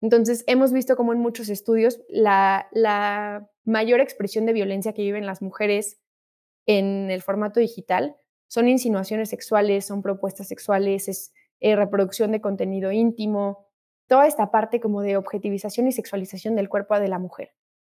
Entonces, 0.00 0.44
hemos 0.46 0.72
visto 0.72 0.96
como 0.96 1.12
en 1.12 1.18
muchos 1.18 1.48
estudios 1.48 2.00
la, 2.08 2.68
mayor 3.64 4.00
expresión 4.00 4.46
de 4.46 4.52
violencia 4.52 4.94
que 4.94 5.02
viven 5.02 5.26
las 5.26 5.42
mujeres 5.42 6.00
en 6.66 7.10
el 7.10 7.22
formato 7.22 7.60
digital 7.60 8.16
son 8.48 8.68
insinuaciones 8.68 9.28
sexuales, 9.28 9.86
son 9.86 10.02
propuestas 10.02 10.48
sexuales, 10.48 11.08
es 11.08 11.32
eh, 11.60 11.76
reproducción 11.76 12.32
de 12.32 12.40
contenido 12.40 12.90
íntimo, 12.90 13.68
toda 14.08 14.26
esta 14.26 14.50
parte 14.50 14.80
como 14.80 15.02
de 15.02 15.16
objetivización 15.16 15.86
y 15.86 15.92
sexualización 15.92 16.56
del 16.56 16.68
cuerpo 16.68 16.98
de 16.98 17.06
la 17.08 17.18
mujer. 17.18 17.52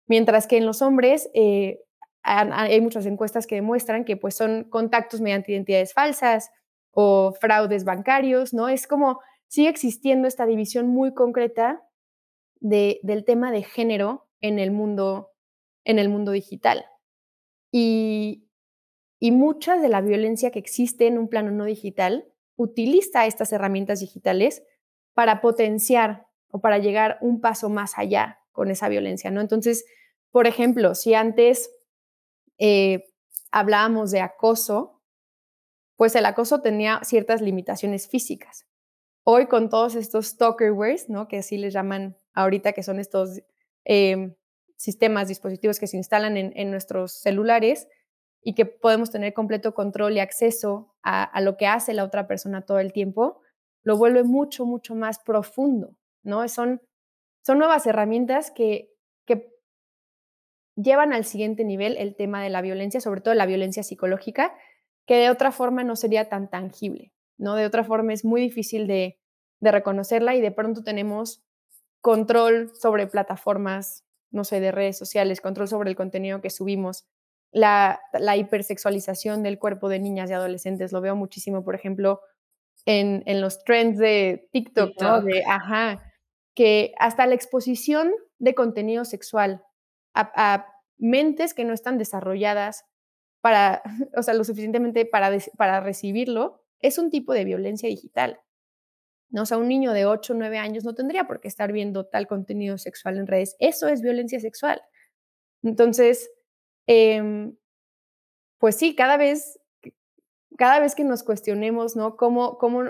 Mientras 0.07 0.47
que 0.47 0.59
en 0.59 0.67
los 0.67 0.81
hombres 0.83 1.29
eh, 1.35 1.81
hay 2.23 2.81
muchas 2.81 3.07
encuestas 3.07 3.47
que 3.47 3.57
demuestran 3.57 4.05
que 4.05 4.17
pues 4.17 4.37
son 4.37 4.65
contactos 4.65 5.21
mediante 5.21 5.53
identidades 5.53 5.93
falsas 5.93 6.51
o 6.93 7.33
fraudes 7.33 7.85
bancarios, 7.85 8.55
¿no? 8.55 8.69
Es 8.69 8.87
como 8.87 9.21
sigue 9.49 9.69
existiendo 9.69 10.29
esta 10.29 10.47
división 10.47 10.87
muy 10.87 11.15
concreta 11.15 11.83
de, 12.65 12.99
del 13.03 13.27
tema 13.27 13.53
de 13.53 13.63
género 13.63 14.27
en 14.41 14.59
el 14.59 14.71
mundo, 14.71 15.33
en 15.85 15.99
el 15.99 16.09
mundo 16.09 16.33
digital. 16.33 16.87
Y, 17.71 18.49
y 19.21 19.33
mucha 19.33 19.77
de 19.77 19.89
la 19.89 20.01
violencia 20.01 20.51
que 20.51 20.61
existe 20.61 21.07
en 21.07 21.19
un 21.19 21.29
plano 21.29 21.51
no 21.51 21.67
digital 21.67 22.27
utiliza 22.57 23.27
estas 23.27 23.53
herramientas 23.53 24.01
digitales 24.01 24.63
para 25.13 25.43
potenciar 25.43 26.27
o 26.49 26.63
para 26.63 26.79
llegar 26.79 27.19
un 27.21 27.43
paso 27.43 27.69
más 27.69 27.99
allá 27.99 28.41
con 28.51 28.71
esa 28.71 28.89
violencia, 28.89 29.31
¿no? 29.31 29.43
Entonces, 29.43 29.85
por 30.31 30.47
ejemplo, 30.47 30.95
si 30.95 31.13
antes 31.13 31.71
eh, 32.57 33.05
hablábamos 33.51 34.11
de 34.11 34.23
acoso, 34.23 35.03
pues 35.97 36.15
el 36.17 36.25
acoso 36.25 36.63
tenía 36.63 37.01
ciertas 37.05 37.43
limitaciones 37.43 38.09
físicas. 38.09 38.67
Hoy 39.23 39.49
con 39.49 39.69
todos 39.69 39.97
estos 39.97 40.29
stalkerwares, 40.29 41.11
¿no? 41.11 41.29
Que 41.29 41.39
así 41.39 41.59
les 41.59 41.75
llaman 41.75 42.17
ahorita, 42.35 42.73
que 42.73 42.83
son 42.83 42.99
estos 42.99 43.41
eh, 43.85 44.35
sistemas, 44.77 45.29
dispositivos 45.29 45.79
que 45.79 45.87
se 45.87 45.97
instalan 45.97 46.37
en, 46.37 46.71
nuestros 46.71 47.13
celulares, 47.13 47.89
y 48.47 48.55
que 48.55 48.67
podemos 48.67 49.11
tener 49.11 49.33
completo 49.33 49.73
control 49.73 50.13
y 50.13 50.21
acceso 50.21 50.95
a, 51.03 51.41
lo 51.41 51.57
que 51.57 51.67
hace 51.67 51.95
la 51.95 52.05
otra 52.05 52.27
persona 52.27 52.67
todo 52.67 52.79
el 52.79 52.93
tiempo, 52.93 53.41
lo 53.83 53.97
vuelve 53.97 54.23
mucho, 54.23 54.67
mucho 54.67 54.95
más 54.95 55.19
profundo, 55.19 55.97
¿no? 56.23 56.47
Son, 56.49 56.83
son 57.43 57.59
nuevas 57.59 57.87
herramientas 57.87 58.51
que, 58.51 58.91
que 59.25 59.51
llevan 60.77 61.15
al 61.15 61.25
siguiente 61.25 61.65
nivel 61.65 61.97
el 61.97 62.17
tema 62.17 62.43
de 62.43 62.51
la 62.51 62.61
violencia, 62.61 63.01
sobre 63.01 63.23
todo 63.23 63.33
la 63.33 63.47
violencia 63.47 63.83
psicológica, 63.83 64.55
que 65.07 65.17
de 65.17 65.31
otra 65.31 65.51
forma 65.51 65.83
no 65.83 65.97
sería 65.97 66.29
tan 66.29 66.51
tangible, 66.51 67.13
¿no? 67.39 67.55
De 67.55 67.65
otra 67.65 67.83
forma 67.83 68.13
es 68.13 68.27
muy 68.27 68.43
difícil 68.43 68.87
de 68.87 69.19
reconocerla 69.63 70.35
y 70.35 70.43
de 70.43 70.53
pronto 70.53 70.83
tenemos 70.83 71.43
control 72.05 72.71
sobre 72.75 73.07
plataformas, 73.07 74.05
no 74.31 74.45
sé, 74.45 74.61
de 74.61 74.73
redes 74.73 74.99
sociales, 74.99 75.41
control 75.41 75.69
sobre 75.69 75.89
el 75.89 75.97
contenido 75.97 76.43
que 76.43 76.51
subimos, 76.51 77.07
la, 77.51 77.99
hipersexualización 78.37 79.43
del 79.43 79.59
cuerpo 79.59 79.89
de 79.89 80.01
niñas 80.01 80.29
y 80.29 80.35
adolescentes. 80.35 80.93
Lo 80.93 81.01
veo 81.01 81.17
muchísimo, 81.17 81.65
por 81.65 81.75
ejemplo, 81.75 82.21
en, 82.85 83.23
en 83.25 83.41
los 83.41 83.65
trends 83.65 83.99
de 83.99 84.51
TikTok, 84.53 85.01
¿no? 85.01 85.23
De, 85.23 85.45
ajá, 85.49 86.13
que 86.55 86.93
hasta 86.99 87.25
la 87.25 87.37
exposición 87.37 88.13
de 88.39 88.55
contenido 88.55 89.07
sexual 89.07 89.65
a, 90.13 90.67
mentes 90.99 91.55
que 91.55 91.65
no 91.65 91.73
están 91.73 91.97
desarrolladas 91.97 92.85
para, 93.41 93.81
o 94.15 94.23
sea, 94.23 94.35
lo 94.35 94.45
suficientemente 94.45 95.07
para, 95.07 95.31
para 95.57 95.81
recibirlo, 95.81 96.61
es 96.81 96.99
un 96.99 97.09
tipo 97.09 97.33
de 97.33 97.47
violencia 97.47 97.89
digital. 97.89 98.41
¿No? 99.35 99.43
O 99.43 99.47
sea, 99.47 99.59
un 99.59 99.69
niño 99.69 99.93
de 99.93 100.07
8 100.07 100.33
o 100.33 100.37
9 100.37 100.59
años 100.59 100.85
no 100.85 100.95
tendría 100.95 101.27
por 101.27 101.41
qué 101.41 101.49
estar 101.49 101.73
viendo 101.73 102.07
tal 102.07 102.27
contenido 102.27 102.79
sexual 102.79 103.19
en 103.19 103.27
redes. 103.27 103.57
Eso 103.59 103.89
es 103.89 104.01
violencia 104.01 104.41
sexual. 104.41 104.81
Entonces, 105.63 106.31
Em, 106.87 107.57
pues 108.59 108.77
sí, 108.77 108.95
cada 108.95 109.17
vez, 109.17 109.61
cada 110.57 110.81
vez 110.81 110.95
que 110.95 111.05
nos 111.05 111.23
cuestionemos, 111.23 111.97
¿no? 111.97 112.17
Cómo, 112.17 112.59
cómo 112.59 112.85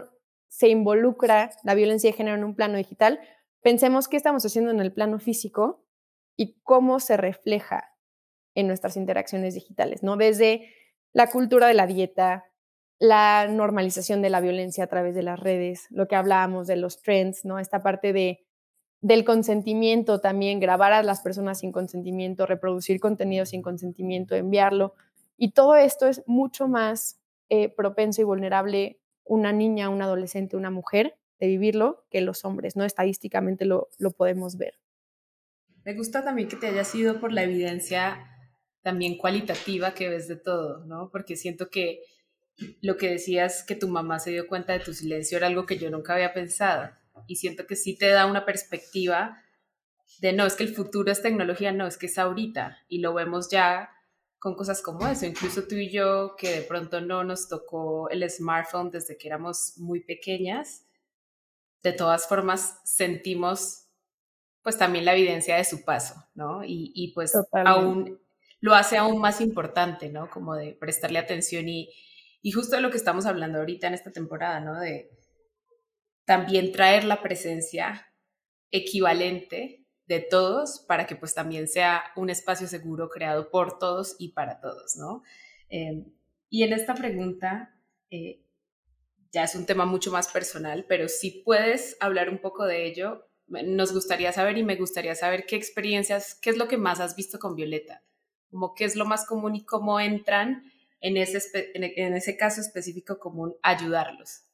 se 0.49 0.69
involucra 0.69 1.51
la 1.65 1.75
violencia 1.75 2.11
de 2.11 2.17
género 2.17 2.37
en 2.37 2.45
un 2.45 2.55
plano 2.55 2.77
digital, 2.77 3.21
pensemos 3.63 4.09
qué 4.09 4.17
estamos 4.17 4.45
haciendo 4.45 4.71
en 4.71 4.81
el 4.81 4.93
plano 4.93 5.19
físico 5.19 5.85
y 6.37 6.61
cómo 6.63 7.01
se 7.01 7.17
refleja 7.17 7.93
en 8.55 8.69
nuestras 8.69 8.97
interacciones 8.97 9.55
digitales, 9.55 10.03
¿no? 10.03 10.17
Desde 10.17 10.69
la 11.13 11.29
cultura 11.31 11.67
de 11.67 11.75
la 11.75 11.87
dieta, 11.87 12.45
la 12.99 13.47
normalización 13.49 14.23
de 14.23 14.31
la 14.31 14.41
violencia 14.41 14.85
a 14.85 14.89
través 14.89 15.15
de 15.15 15.23
las 15.23 15.39
redes, 15.39 15.87
lo 15.91 16.09
que 16.09 16.17
hablábamos 16.17 16.67
de 16.67 16.77
los 16.77 17.03
trends, 17.03 17.45
¿no? 17.45 17.59
Esta 17.59 17.83
parte 17.83 18.13
de 18.13 18.45
del 19.05 19.23
consentimiento 19.27 20.19
también, 20.19 20.61
grabar 20.61 20.95
a 20.95 21.03
las 21.03 21.21
personas 21.21 21.59
sin 21.59 21.73
consentimiento, 21.73 22.47
reproducir 22.47 23.01
contenido 23.01 23.45
sin 23.45 23.61
consentimiento, 23.61 24.35
enviarlo. 24.35 24.95
Y 25.37 25.53
todo 25.53 25.77
esto 25.77 26.07
es 26.07 26.23
mucho 26.27 26.69
más 26.69 27.21
eh, 27.51 27.69
propenso 27.69 28.23
y 28.23 28.25
vulnerable 28.25 28.99
una 29.23 29.53
niña, 29.53 29.91
un 29.91 30.01
adolescente, 30.01 30.57
una 30.57 30.71
mujer 30.71 31.19
de 31.39 31.49
vivirlo 31.49 32.07
que 32.09 32.23
los 32.23 32.47
hombres, 32.47 32.77
¿no? 32.77 32.85
Estadísticamente 32.85 33.67
lo, 33.67 33.91
lo 33.99 34.13
podemos 34.13 34.57
ver. 34.57 34.79
Me 35.85 35.93
gusta 35.93 36.25
también 36.25 36.49
que 36.49 36.57
te 36.57 36.69
hayas 36.69 36.95
ido 36.95 37.21
por 37.21 37.31
la 37.31 37.43
evidencia 37.43 38.27
también 38.81 39.19
cualitativa 39.19 39.93
que 39.93 40.09
ves 40.09 40.29
de 40.29 40.37
todo, 40.37 40.87
¿no? 40.87 41.11
Porque 41.13 41.37
siento 41.37 41.69
que 41.69 42.01
lo 42.81 42.97
que 42.97 43.11
decías 43.11 43.65
que 43.65 43.75
tu 43.75 43.89
mamá 43.89 44.19
se 44.19 44.31
dio 44.31 44.47
cuenta 44.47 44.73
de 44.73 44.81
tu 44.81 44.95
silencio 44.95 45.39
era 45.39 45.49
algo 45.49 45.67
que 45.67 45.79
yo 45.79 45.91
nunca 45.91 46.15
había 46.15 46.33
pensado 46.33 46.91
y 47.27 47.37
siento 47.37 47.67
que 47.67 47.77
sí 47.77 47.97
te 47.97 48.09
da 48.09 48.27
una 48.27 48.45
perspectiva 48.45 49.43
de 50.21 50.33
no, 50.33 50.47
es 50.47 50.55
que 50.55 50.65
el 50.65 50.75
futuro 50.75 51.11
es 51.11 51.23
tecnología, 51.23 51.73
no, 51.73 51.87
es 51.87 51.99
que 51.99 52.07
es 52.07 52.19
ahorita 52.19 52.79
y 52.89 52.99
lo 52.99 53.15
vemos 53.15 53.51
ya 53.51 53.91
con 54.39 54.55
cosas 54.55 54.83
como 54.83 55.07
eso, 55.09 55.27
incluso 55.27 55.67
tú 55.67 55.75
y 55.75 55.91
yo 55.91 56.37
que 56.37 56.61
de 56.61 56.63
pronto 56.63 57.01
no 57.01 57.25
nos 57.25 57.49
tocó 57.49 58.09
el 58.11 58.29
smartphone 58.31 58.91
desde 58.91 59.17
que 59.17 59.29
éramos 59.29 59.75
muy 59.79 60.01
pequeñas, 60.01 60.87
de 61.83 61.93
todas 61.93 62.29
formas 62.29 62.79
sentimos 62.85 63.87
pues 64.63 64.79
también 64.79 65.05
la 65.05 65.15
evidencia 65.15 65.57
de 65.57 65.65
su 65.65 65.85
paso, 65.85 66.15
¿no? 66.35 66.65
Y, 66.65 66.93
y 66.95 67.13
pues 67.13 67.35
aún 67.53 68.19
lo 68.61 68.75
hace 68.75 68.97
aún 68.97 69.21
más 69.21 69.43
importante, 69.43 70.09
¿no? 70.09 70.31
Como 70.31 70.55
de 70.55 70.73
prestarle 70.73 71.19
atención 71.19 71.69
y, 71.69 71.91
y 72.45 72.53
justo 72.53 72.77
de 72.77 72.83
lo 72.83 72.91
que 72.91 72.99
estamos 72.99 73.25
hablando 73.25 73.59
ahorita 73.59 73.87
en 73.87 73.95
esta 73.95 74.13
temporada, 74.13 74.61
¿no? 74.61 74.79
De, 74.79 75.11
también 76.27 76.73
traer 76.73 77.05
la 77.05 77.23
presencia 77.23 78.13
equivalente 78.71 79.87
de 80.05 80.21
todos 80.21 80.85
para 80.87 81.07
que 81.07 81.17
pues 81.17 81.33
también 81.33 81.69
sea 81.69 82.05
un 82.17 82.29
espacio 82.29 82.67
seguro 82.67 83.09
creado 83.09 83.51
por 83.51 83.79
todos 83.79 84.17
y 84.19 84.33
para 84.33 84.61
todos, 84.61 84.95
¿no? 84.97 85.23
Em, 85.71 86.13
y 86.51 86.65
en 86.65 86.75
esta 86.75 86.95
pregunta, 86.95 87.75
eh, 88.11 88.45
ya 89.33 89.45
es 89.45 89.55
un 89.55 89.65
tema 89.65 89.87
mucho 89.87 90.13
más 90.13 90.29
personal, 90.29 90.85
pero 90.87 91.09
si 91.09 91.31
puedes 91.31 91.97
hablar 91.99 92.29
un 92.29 92.39
poco 92.39 92.67
de 92.67 92.85
ello, 92.85 93.27
nos 93.47 93.95
gustaría 93.95 94.33
saber 94.33 94.59
y 94.59 94.65
me 94.65 94.77
gustaría 94.77 95.15
saber 95.15 95.47
qué 95.47 95.57
experiencias, 95.57 96.35
qué 96.35 96.51
es 96.51 96.59
lo 96.59 96.69
que 96.69 96.77
más 96.77 97.01
has 97.01 97.17
visto 97.17 97.39
con 97.39 97.57
Violeta, 97.57 98.03
como 98.51 98.75
qué 98.75 98.85
es 98.85 98.97
lo 98.97 99.07
más 99.07 99.25
común 99.25 99.57
y 99.57 99.65
cómo 99.65 99.99
entran 99.99 100.71
en 101.05 101.19
ese, 101.19 101.71
en 101.75 102.15
ese 102.15 102.37
caso 102.39 102.63
específico 102.63 103.19
común 103.19 103.55
ayudarlos. 103.63 104.49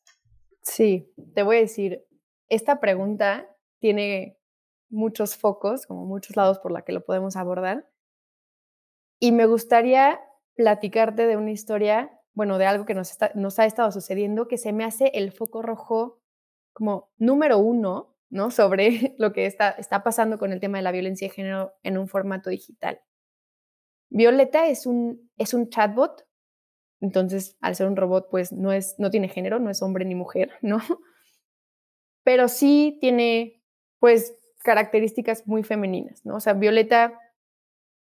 Sí, 0.63 1.15
te 1.33 1.45
voy 1.45 1.59
a 1.59 1.61
decir, 1.61 2.05
esta 2.49 2.81
pregunta 2.81 3.57
tiene 3.79 4.37
muchos 4.89 5.37
focos, 5.37 5.87
como 5.87 6.07
muchos 6.07 6.37
lados 6.37 6.59
por 6.59 6.73
la 6.73 6.83
que 6.83 6.91
lo 6.93 7.05
podemos 7.05 7.37
abordar. 7.37 7.89
Y 9.21 9.31
me 9.31 9.47
gustaría 9.47 10.21
platicarte 10.57 11.29
de 11.29 11.37
una 11.37 11.53
historia, 11.53 12.21
bueno, 12.35 12.59
de 12.59 12.67
algo 12.67 12.85
que 12.85 12.95
nos, 12.95 13.17
nos 13.37 13.59
ha 13.61 13.65
estado 13.65 13.93
sucediendo, 13.93 14.49
que 14.49 14.59
se 14.59 14.73
me 14.73 14.83
hace 14.83 15.13
el 15.15 15.31
foco 15.31 15.63
rojo 15.63 16.21
como 16.73 17.13
número 17.17 17.59
uno, 17.59 18.17
¿no? 18.29 18.51
Sobre 18.51 19.15
lo 19.19 19.33
que 19.33 19.47
está, 19.47 19.71
está 19.71 20.03
pasando 20.03 20.37
con 20.37 20.51
el 20.51 20.59
tema 20.59 20.79
de 20.79 20.83
la 20.83 20.91
violencia 20.91 21.29
de 21.29 21.35
género 21.35 21.75
en 21.85 21.97
un 21.97 22.09
formato 22.09 22.51
digital. 22.51 23.01
Violeta 24.09 24.67
es 24.67 24.87
un, 24.87 25.31
es 25.39 25.55
un 25.55 25.69
chatbot, 25.69 26.27
entonces 27.01 27.57
al 27.61 27.75
ser 27.75 27.87
un 27.87 27.97
robot, 27.97 28.29
pues 28.31 28.53
no, 28.53 28.73
es, 28.73 28.95
no 28.99 29.11
tiene 29.11 29.29
género, 29.29 29.59
no 29.59 29.71
es 29.71 29.83
hombre 29.83 30.05
ni 30.05 30.15
mujer, 30.15 30.53
¿no? 30.63 30.81
Pero 32.25 32.49
sí 32.49 32.99
tiene, 33.01 33.63
pues, 33.99 34.37
características 34.63 35.47
muy 35.47 35.63
femeninas, 35.63 36.25
¿no? 36.25 36.37
O 36.37 36.41
sea, 36.41 36.53
Violeta 36.53 37.19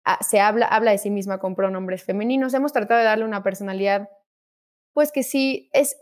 ah, 0.05 0.19
se 0.23 0.41
habla, 0.41 0.67
habla 0.67 0.93
de 0.93 0.99
sí 0.99 1.11
misma 1.11 1.39
con 1.39 1.57
pronombres 1.57 2.05
femeninos. 2.05 2.55
Hemos 2.55 2.73
tratado 2.73 3.01
de 3.01 3.07
darle 3.07 3.25
una 3.25 3.43
personalidad, 3.43 4.09
pues 4.93 5.11
que 5.11 5.25
sí 5.25 5.69
es, 5.73 5.97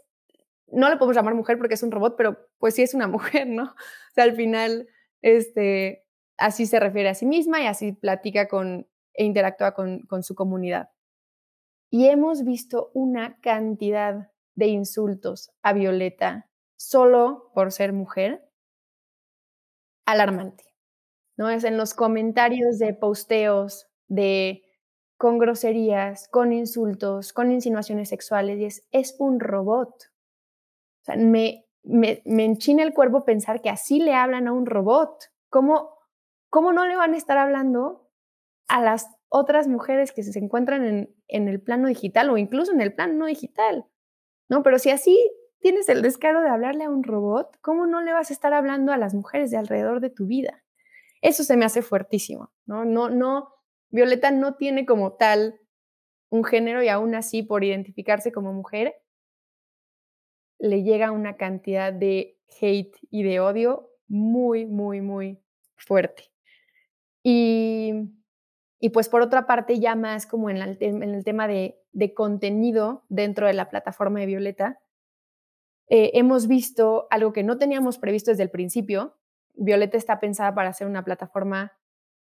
no 0.66 0.90
le 0.90 0.96
podemos 0.96 1.16
llamar 1.16 1.34
mujer 1.34 1.56
porque 1.56 1.74
es 1.74 1.82
un 1.82 1.90
robot, 1.90 2.16
pero 2.18 2.50
pues 2.58 2.74
sí 2.74 2.82
es 2.82 2.92
una 2.92 3.08
mujer, 3.08 3.46
¿no? 3.46 3.64
O 3.64 4.14
sea, 4.14 4.24
al 4.24 4.36
final, 4.36 4.88
este, 5.22 6.04
así 6.36 6.66
se 6.66 6.78
refiere 6.80 7.08
a 7.08 7.14
sí 7.14 7.24
misma 7.24 7.62
y 7.62 7.66
así 7.66 7.92
platica 7.92 8.46
con 8.48 8.86
e 9.14 9.24
interactúa 9.24 9.72
con, 9.72 10.00
con 10.02 10.22
su 10.22 10.34
comunidad. 10.34 10.88
Y 11.94 12.08
hemos 12.08 12.42
visto 12.42 12.90
una 12.94 13.38
cantidad 13.42 14.30
de 14.54 14.66
insultos 14.68 15.52
a 15.62 15.74
Violeta 15.74 16.48
solo 16.74 17.50
por 17.54 17.70
ser 17.70 17.92
mujer 17.92 18.48
alarmante. 20.06 20.64
¿no? 21.36 21.50
Es 21.50 21.64
en 21.64 21.76
los 21.76 21.92
comentarios 21.92 22.78
de 22.78 22.94
posteos 22.94 23.88
de 24.08 24.62
con 25.18 25.36
groserías, 25.36 26.28
con 26.28 26.54
insultos, 26.54 27.34
con 27.34 27.52
insinuaciones 27.52 28.08
sexuales, 28.08 28.58
y 28.58 28.64
es, 28.64 28.88
es 28.90 29.14
un 29.18 29.38
robot. 29.38 29.90
O 29.90 31.04
sea, 31.04 31.16
me, 31.16 31.66
me, 31.82 32.22
me, 32.24 32.46
enchina 32.46 32.84
el 32.84 32.94
cuerpo 32.94 33.26
pensar 33.26 33.60
que 33.60 33.68
así 33.68 34.00
le 34.00 34.14
hablan 34.14 34.48
a 34.48 34.52
un 34.52 34.64
robot. 34.64 35.30
¿Cómo, 35.50 35.90
¿Cómo 36.48 36.72
no 36.72 36.86
le 36.86 36.96
van 36.96 37.12
a 37.12 37.18
estar 37.18 37.36
hablando 37.36 38.08
a 38.66 38.80
las 38.80 39.10
otras 39.32 39.66
mujeres 39.66 40.12
que 40.12 40.22
se 40.22 40.38
encuentran 40.38 40.84
en, 40.84 41.14
en 41.28 41.48
el 41.48 41.60
plano 41.60 41.88
digital 41.88 42.30
o 42.30 42.36
incluso 42.36 42.72
en 42.72 42.80
el 42.80 42.94
plano 42.94 43.14
no 43.14 43.26
digital? 43.26 43.86
¿No? 44.48 44.62
Pero 44.62 44.78
si 44.78 44.90
así 44.90 45.18
tienes 45.60 45.88
el 45.88 46.02
descaro 46.02 46.42
de 46.42 46.50
hablarle 46.50 46.84
a 46.84 46.90
un 46.90 47.02
robot, 47.02 47.56
¿cómo 47.60 47.86
no 47.86 48.02
le 48.02 48.12
vas 48.12 48.30
a 48.30 48.34
estar 48.34 48.52
hablando 48.52 48.92
a 48.92 48.98
las 48.98 49.14
mujeres 49.14 49.50
de 49.50 49.56
alrededor 49.56 50.00
de 50.00 50.10
tu 50.10 50.26
vida? 50.26 50.62
Eso 51.22 51.44
se 51.44 51.56
me 51.56 51.64
hace 51.64 51.82
fuertísimo, 51.82 52.52
¿no? 52.66 52.84
No, 52.84 53.08
no, 53.08 53.48
Violeta 53.90 54.30
no 54.30 54.56
tiene 54.56 54.84
como 54.84 55.14
tal 55.14 55.60
un 56.30 56.44
género 56.44 56.82
y 56.82 56.88
aún 56.88 57.14
así 57.14 57.42
por 57.42 57.62
identificarse 57.62 58.32
como 58.32 58.52
mujer, 58.52 58.96
le 60.58 60.82
llega 60.82 61.10
una 61.10 61.36
cantidad 61.36 61.92
de 61.92 62.38
hate 62.60 62.96
y 63.10 63.22
de 63.22 63.40
odio 63.40 63.90
muy, 64.08 64.66
muy, 64.66 65.00
muy 65.00 65.38
fuerte. 65.76 66.32
Y, 67.22 67.92
y 68.84 68.88
pues 68.88 69.08
por 69.08 69.22
otra 69.22 69.46
parte, 69.46 69.78
ya 69.78 69.94
más 69.94 70.26
como 70.26 70.50
en, 70.50 70.56
el 70.56 71.24
tema 71.24 71.46
de, 71.46 71.80
de 71.92 72.14
contenido 72.14 73.04
dentro 73.08 73.46
de 73.46 73.52
la 73.52 73.70
plataforma 73.70 74.18
de 74.18 74.26
Violeta, 74.26 74.80
eh, 75.86 76.10
hemos 76.14 76.48
visto 76.48 77.06
algo 77.08 77.32
que 77.32 77.44
no 77.44 77.58
teníamos 77.58 77.98
previsto 77.98 78.32
desde 78.32 78.42
el 78.42 78.50
principio. 78.50 79.16
Violeta 79.54 79.96
está 79.96 80.18
pensada 80.18 80.52
para 80.52 80.72
ser 80.72 80.88
una 80.88 81.04
plataforma 81.04 81.78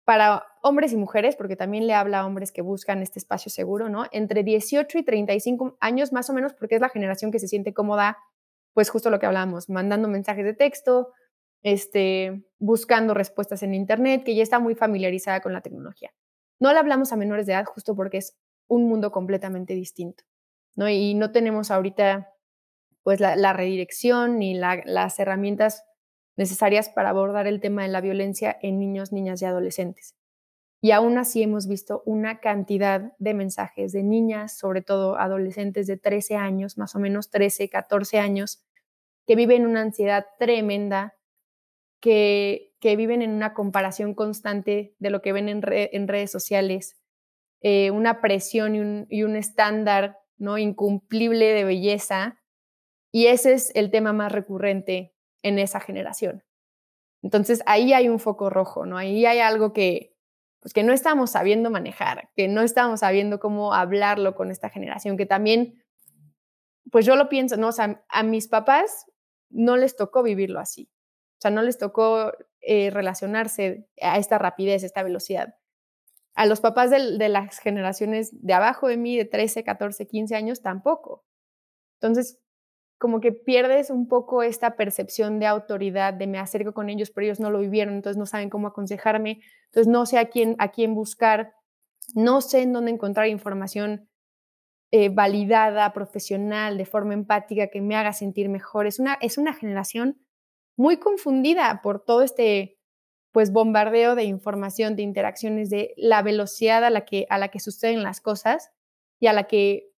para 0.05 0.43
hombres 0.63 0.91
y 0.91 0.97
mujeres, 0.97 1.35
porque 1.35 1.55
también 1.55 1.85
le 1.85 1.93
habla 1.93 2.21
a 2.21 2.25
hombres 2.25 2.51
que 2.51 2.63
buscan 2.63 3.03
este 3.03 3.19
espacio 3.19 3.51
seguro, 3.51 3.87
¿no? 3.87 4.05
Entre 4.11 4.41
18 4.41 4.97
y 4.97 5.03
35 5.03 5.77
años 5.79 6.11
más 6.11 6.31
o 6.31 6.33
menos, 6.33 6.55
porque 6.55 6.73
es 6.73 6.81
la 6.81 6.89
generación 6.89 7.29
que 7.31 7.37
se 7.37 7.47
siente 7.47 7.75
cómoda, 7.75 8.17
pues 8.73 8.89
justo 8.89 9.11
lo 9.11 9.19
que 9.19 9.27
hablábamos, 9.27 9.69
mandando 9.69 10.07
mensajes 10.07 10.45
de 10.45 10.55
texto, 10.55 11.11
este, 11.61 12.43
buscando 12.57 13.13
respuestas 13.13 13.61
en 13.61 13.75
Internet, 13.75 14.23
que 14.23 14.33
ya 14.33 14.41
está 14.41 14.57
muy 14.57 14.73
familiarizada 14.73 15.41
con 15.41 15.53
la 15.53 15.61
tecnología. 15.61 16.11
No 16.59 16.71
le 16.73 16.79
hablamos 16.79 17.11
a 17.11 17.15
menores 17.15 17.45
de 17.45 17.53
edad 17.53 17.65
justo 17.65 17.95
porque 17.95 18.17
es 18.17 18.37
un 18.67 18.87
mundo 18.87 19.11
completamente 19.11 19.73
distinto, 19.73 20.23
¿no? 20.75 20.89
Y 20.89 21.13
no 21.13 21.31
tenemos 21.31 21.71
ahorita 21.71 22.33
pues 23.03 23.19
la, 23.19 23.53
redirección 23.53 24.37
ni 24.39 24.53
las 24.53 25.19
herramientas 25.19 25.83
necesarias 26.35 26.89
para 26.89 27.09
abordar 27.09 27.47
el 27.47 27.59
tema 27.59 27.83
de 27.83 27.89
la 27.89 28.01
violencia 28.01 28.57
en 28.61 28.79
niños, 28.79 29.11
niñas 29.11 29.41
y 29.41 29.45
adolescentes. 29.45 30.15
Y 30.81 30.91
aún 30.91 31.17
así 31.17 31.43
hemos 31.43 31.67
visto 31.67 32.03
una 32.05 32.39
cantidad 32.39 33.13
de 33.19 33.33
mensajes 33.33 33.91
de 33.91 34.03
niñas, 34.03 34.57
sobre 34.57 34.81
todo 34.81 35.17
adolescentes 35.17 35.87
de 35.87 35.97
13 35.97 36.35
años, 36.35 36.77
más 36.77 36.95
o 36.95 36.99
menos 36.99 37.29
13, 37.29 37.69
14 37.69 38.19
años, 38.19 38.63
que 39.27 39.35
viven 39.35 39.65
una 39.65 39.81
ansiedad 39.81 40.25
tremenda, 40.39 41.15
que, 41.99 42.73
viven 42.81 43.21
en 43.21 43.31
una 43.31 43.53
comparación 43.53 44.13
constante 44.13 44.95
de 44.99 45.09
lo 45.09 45.21
que 45.21 45.33
ven 45.33 45.49
en, 45.49 46.07
redes 46.07 46.31
sociales, 46.31 46.97
eh, 47.61 47.91
una 47.91 48.21
presión 48.21 48.75
y 48.75 48.79
un, 48.79 49.05
y 49.09 49.23
un 49.23 49.35
estándar 49.35 50.17
¿no? 50.37 50.57
incumplible 50.57 51.53
de 51.53 51.65
belleza 51.65 52.39
y 53.11 53.27
ese 53.27 53.53
es 53.53 53.71
el 53.75 53.91
tema 53.91 54.13
más 54.13 54.31
recurrente 54.31 55.13
en 55.41 55.59
esa 55.59 55.79
generación. 55.79 56.43
Entonces 57.21 57.61
ahí 57.65 57.93
hay 57.93 58.07
un 58.07 58.19
foco 58.19 58.49
rojo, 58.49 58.85
¿no? 58.85 58.97
Ahí 58.97 59.25
hay 59.25 59.39
algo 59.39 59.73
que, 59.73 60.15
pues, 60.61 60.73
que 60.73 60.83
no 60.83 60.93
estamos 60.93 61.31
sabiendo 61.31 61.69
manejar, 61.69 62.29
que 62.35 62.47
no 62.47 62.61
estamos 62.61 63.01
sabiendo 63.01 63.39
cómo 63.39 63.73
hablarlo 63.73 64.35
con 64.35 64.51
esta 64.51 64.69
generación, 64.69 65.17
que 65.17 65.25
también, 65.25 65.83
pues 66.91 67.05
yo 67.05 67.15
lo 67.15 67.27
pienso, 67.27 67.57
¿no? 67.57 67.67
O 67.67 67.71
sea, 67.71 68.03
a 68.07 68.23
mis 68.23 68.47
papás 68.47 69.05
no 69.49 69.75
les 69.75 69.95
tocó 69.95 70.23
vivirlo 70.23 70.59
así. 70.59 70.89
O 71.39 71.41
sea, 71.41 71.51
no 71.51 71.61
les 71.61 71.77
tocó 71.77 72.33
eh, 72.61 72.89
relacionarse 72.89 73.87
a 74.01 74.17
esta 74.17 74.37
rapidez, 74.37 74.83
a 74.83 74.85
esta 74.85 75.03
velocidad. 75.03 75.55
A 76.35 76.45
los 76.45 76.59
papás 76.59 76.89
de, 76.91 77.17
de 77.17 77.29
las 77.29 77.59
generaciones 77.59 78.29
de 78.33 78.53
abajo 78.53 78.87
de 78.87 78.97
mí, 78.97 79.17
de 79.17 79.25
13, 79.25 79.63
14, 79.63 80.05
15 80.05 80.35
años, 80.35 80.61
tampoco. 80.61 81.25
Entonces, 82.01 82.39
como 82.99 83.21
que 83.21 83.31
pierdes 83.31 83.89
un 83.89 84.07
poco 84.07 84.43
esta 84.43 84.75
percepción 84.75 85.39
de 85.39 85.45
autoridad, 85.45 86.13
de 86.13 86.27
me 86.27 86.37
acerco 86.37 86.73
con 86.73 86.89
ellos, 86.89 87.09
pero 87.09 87.25
ellos 87.25 87.39
no 87.39 87.49
lo 87.49 87.59
vivieron, 87.59 87.95
entonces 87.95 88.17
no 88.17 88.25
saben 88.25 88.49
cómo 88.49 88.67
aconsejarme, 88.67 89.39
entonces 89.67 89.87
no 89.87 90.05
sé 90.05 90.19
a 90.19 90.25
quién, 90.25 90.55
a 90.59 90.71
quién 90.71 90.93
buscar, 90.93 91.53
no 92.13 92.41
sé 92.41 92.61
en 92.61 92.73
dónde 92.73 92.91
encontrar 92.91 93.27
información 93.27 94.09
eh, 94.91 95.07
validada, 95.09 95.93
profesional, 95.93 96.77
de 96.77 96.85
forma 96.85 97.13
empática, 97.13 97.67
que 97.67 97.79
me 97.79 97.95
haga 97.95 98.11
sentir 98.11 98.49
mejor. 98.49 98.85
Es 98.85 98.99
una, 98.99 99.17
es 99.21 99.37
una 99.37 99.53
generación 99.53 100.17
muy 100.79 100.97
confundida 100.97 101.81
por 101.83 102.03
todo 102.05 102.21
este 102.21 102.77
pues 103.31 103.51
bombardeo 103.51 104.15
de 104.15 104.23
información, 104.23 104.95
de 104.95 105.03
interacciones, 105.03 105.69
de 105.69 105.93
la 105.97 106.21
velocidad 106.21 106.83
a 106.85 106.89
la 106.89 107.05
que, 107.05 107.27
a 107.29 107.37
la 107.37 107.49
que 107.49 107.59
suceden 107.59 108.01
las 108.01 108.21
cosas 108.21 108.71
y 109.19 109.27
a 109.27 109.33
la 109.33 109.43
que 109.43 109.89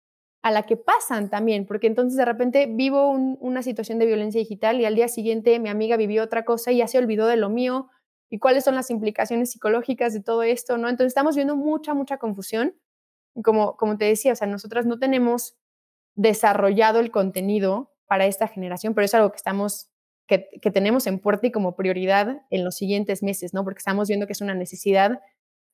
a 0.44 0.50
la 0.50 0.64
que 0.64 0.76
pasan 0.76 1.30
también, 1.30 1.68
porque 1.68 1.86
entonces 1.86 2.18
de 2.18 2.26
repente 2.26 2.66
vivo 2.66 3.12
una 3.12 3.62
situación 3.62 4.00
de 4.00 4.08
violencia 4.08 4.40
digital 4.40 4.82
y 4.82 4.86
al 4.86 4.96
día 4.96 5.08
siguiente 5.08 5.60
mi 5.60 5.70
amiga 5.70 5.98
vivió 5.98 6.24
otra 6.24 6.46
cosa 6.46 6.72
y 6.72 6.78
ya 6.78 6.88
se 6.88 6.98
olvidó 6.98 7.28
de 7.28 7.38
lo 7.38 7.50
mío 7.50 7.92
y 8.28 8.40
cuáles 8.40 8.64
son 8.64 8.74
las 8.74 8.90
implicaciones 8.90 9.52
psicológicas 9.52 10.14
de 10.14 10.24
todo 10.24 10.42
esto, 10.42 10.80
¿no? 10.80 10.90
Entonces 10.90 11.12
estamos 11.12 11.36
viendo 11.36 11.56
mucha, 11.56 11.94
mucha 11.94 12.18
confusión. 12.18 12.76
Como, 13.44 13.78
como 13.78 13.98
te 14.00 14.06
decía, 14.06 14.34
o 14.34 14.36
sea, 14.36 14.48
nosotras 14.48 14.88
no 14.88 14.98
tenemos 14.98 15.58
desarrollado 16.16 17.00
el 17.00 17.12
contenido 17.12 17.94
para 18.08 18.26
esta 18.26 18.48
generación, 18.48 18.96
pero 18.96 19.06
es 19.06 19.14
algo 19.14 19.32
que 19.32 19.38
estamos, 19.38 19.91
que, 20.40 20.72
tenemos 20.72 21.08
en 21.08 21.20
puerta 21.20 21.48
y 21.48 21.52
como 21.52 21.76
prioridad 21.76 22.42
en 22.50 22.64
los 22.64 22.76
siguientes 22.76 23.22
meses, 23.24 23.54
¿no? 23.54 23.64
Porque 23.64 23.80
estamos 23.80 24.08
viendo 24.08 24.28
que 24.28 24.34
es 24.34 24.42
una 24.42 24.54
necesidad 24.54 25.20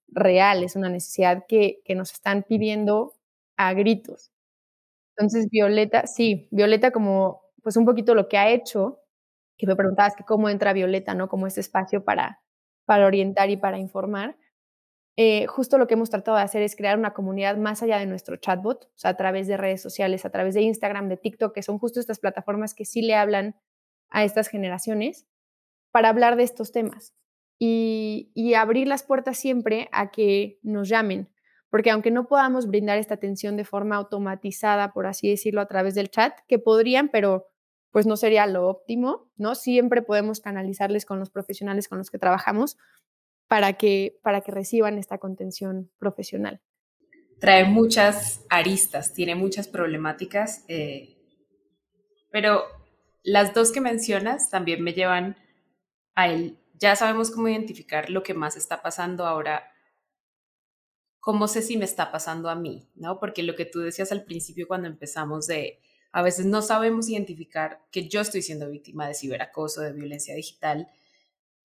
real, 0.07 0.63
es 0.63 0.75
una 0.75 0.89
necesidad 0.89 1.45
que, 1.47 1.81
que 1.85 1.95
nos 1.95 2.11
están 2.11 2.43
pidiendo 2.43 3.13
a 3.55 3.73
gritos. 3.73 4.31
Entonces, 5.15 5.49
Violeta, 5.49 6.07
sí, 6.07 6.47
Violeta 6.51 6.91
como, 6.91 7.41
pues 7.61 7.77
un 7.77 7.85
poquito 7.85 8.15
lo 8.15 8.27
que 8.29 8.37
ha 8.37 8.49
hecho, 8.49 8.99
que 9.57 9.67
me 9.67 9.75
preguntabas 9.75 10.15
que 10.15 10.23
cómo 10.23 10.49
entra 10.49 10.73
Violeta, 10.73 11.13
¿no? 11.13 11.27
Como 11.27 11.47
este 11.47 11.61
espacio 11.61 12.03
para, 12.03 12.41
para 12.85 13.05
orientar 13.05 13.49
y 13.49 13.57
para 13.57 13.77
informar. 13.77 14.37
Eh, 15.17 15.47
justo 15.47 15.77
lo 15.77 15.87
que 15.87 15.95
hemos 15.95 16.11
tratado 16.11 16.37
de 16.37 16.43
hacer 16.43 16.61
es 16.61 16.75
crear 16.75 16.97
una 16.97 17.13
comunidad 17.13 17.57
más 17.57 17.81
allá 17.83 17.97
de 17.97 18.05
nuestro 18.05 18.37
chatbot, 18.37 18.85
o 18.85 18.97
sea, 18.97 19.11
a 19.11 19.17
través 19.17 19.47
de 19.47 19.57
redes 19.57 19.81
sociales, 19.81 20.25
a 20.25 20.29
través 20.29 20.53
de 20.53 20.61
Instagram, 20.61 21.09
de 21.09 21.17
TikTok, 21.17 21.53
que 21.53 21.63
son 21.63 21.79
justo 21.79 21.99
estas 21.99 22.19
plataformas 22.19 22.75
que 22.75 22.85
sí 22.85 23.01
le 23.01 23.15
hablan 23.15 23.55
a 24.09 24.23
estas 24.23 24.47
generaciones, 24.47 25.27
para 25.91 26.09
hablar 26.09 26.35
de 26.35 26.43
estos 26.43 26.71
temas 26.71 27.13
y, 27.59 28.31
y 28.33 28.53
abrir 28.53 28.87
las 28.87 29.03
puertas 29.03 29.37
siempre 29.37 29.89
a 29.91 30.11
que 30.11 30.59
nos 30.61 30.89
llamen, 30.89 31.29
porque 31.69 31.91
aunque 31.91 32.11
no 32.11 32.27
podamos 32.27 32.67
brindar 32.67 32.97
esta 32.97 33.15
atención 33.15 33.57
de 33.57 33.65
forma 33.65 33.95
automatizada, 33.95 34.93
por 34.93 35.07
así 35.07 35.29
decirlo, 35.29 35.61
a 35.61 35.67
través 35.67 35.95
del 35.95 36.09
chat, 36.09 36.33
que 36.47 36.59
podrían, 36.59 37.09
pero 37.09 37.47
pues 37.91 38.05
no 38.05 38.15
sería 38.17 38.45
lo 38.45 38.67
óptimo, 38.67 39.29
¿no? 39.37 39.55
Siempre 39.55 40.01
podemos 40.01 40.39
canalizarles 40.39 41.05
con 41.05 41.19
los 41.19 41.29
profesionales 41.29 41.87
con 41.87 41.97
los 41.97 42.11
que 42.11 42.19
trabajamos 42.19 42.77
para 43.47 43.73
que, 43.73 44.19
para 44.21 44.41
que 44.41 44.51
reciban 44.51 44.97
esta 44.97 45.17
contención 45.17 45.89
profesional. 45.97 46.61
Trae 47.39 47.65
muchas 47.65 48.45
aristas, 48.49 49.13
tiene 49.13 49.35
muchas 49.35 49.67
problemáticas, 49.67 50.63
eh, 50.67 51.17
pero 52.31 52.63
las 53.27 53.53
dos 53.53 53.73
que 53.73 53.81
mencionas 53.81 54.49
también 54.49 54.81
me 54.81 54.93
llevan 54.93 55.35
a 56.15 56.29
él. 56.29 56.57
Ya 56.75 56.95
sabemos 56.95 57.29
cómo 57.29 57.49
identificar 57.49 58.09
lo 58.09 58.23
que 58.23 58.33
más 58.33 58.55
está 58.55 58.81
pasando 58.81 59.25
ahora. 59.25 59.69
¿Cómo 61.19 61.49
sé 61.49 61.61
si 61.61 61.75
me 61.75 61.83
está 61.83 62.09
pasando 62.09 62.49
a 62.49 62.55
mí? 62.55 62.89
¿No? 62.95 63.19
Porque 63.19 63.43
lo 63.43 63.57
que 63.57 63.65
tú 63.65 63.81
decías 63.81 64.13
al 64.13 64.23
principio 64.23 64.65
cuando 64.65 64.87
empezamos 64.87 65.45
de 65.45 65.81
a 66.13 66.21
veces 66.21 66.45
no 66.45 66.61
sabemos 66.61 67.09
identificar 67.09 67.81
que 67.91 68.07
yo 68.07 68.21
estoy 68.21 68.41
siendo 68.41 68.69
víctima 68.69 69.09
de 69.09 69.13
ciberacoso, 69.13 69.81
de 69.81 69.91
violencia 69.91 70.33
digital. 70.33 70.87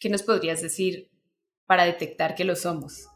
¿Qué 0.01 0.09
nos 0.09 0.25
podrías 0.25 0.63
decir 0.63 1.13
para 1.67 1.85
detectar 1.85 2.35
que 2.35 2.43
lo 2.43 2.57
somos? 2.57 3.07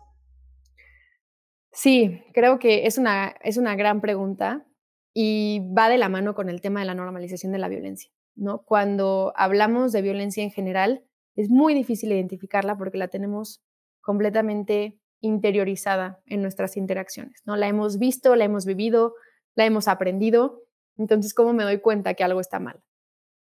Sí, 1.73 2.23
creo 2.33 2.61
que 2.61 2.87
es 2.87 2.97
una, 2.97 3.35
es 3.43 3.57
una 3.57 3.75
gran 3.75 4.01
pregunta 4.01 4.65
y 5.13 5.63
va 5.77 5.89
de 5.89 5.99
la 5.99 6.09
mano 6.09 6.37
con 6.37 6.49
el 6.49 6.61
tema 6.61 6.79
de 6.79 6.87
la 6.87 6.95
normalización 6.95 7.51
de 7.51 7.59
la 7.59 7.67
violencia. 7.67 8.13
¿No? 8.37 8.63
Cuando 8.63 9.33
hablamos 9.37 9.93
de 9.93 10.03
violencia 10.03 10.43
en 10.45 10.51
general, 10.51 11.05
es 11.35 11.51
muy 11.51 11.75
difícil 11.75 12.13
identificarla 12.13 12.77
porque 12.79 12.99
la 12.99 13.09
tenemos 13.09 13.63
completamente 14.01 14.99
interiorizada 15.21 16.21
en 16.27 16.43
nuestras 16.43 16.77
interacciones. 16.77 17.43
¿no? 17.45 17.57
La 17.57 17.67
hemos 17.69 17.99
visto, 17.99 18.37
la 18.37 18.45
hemos 18.45 18.65
vivido, 18.65 19.15
la 19.55 19.67
hemos 19.67 19.89
aprendido 19.89 20.67
entonces, 20.99 21.35
¿cómo 21.35 21.53
me 21.53 21.65
doy 21.65 21.81
cuenta 21.81 22.15
que 22.15 22.25
algo 22.25 22.41
está 22.41 22.59
mal? 22.59 22.83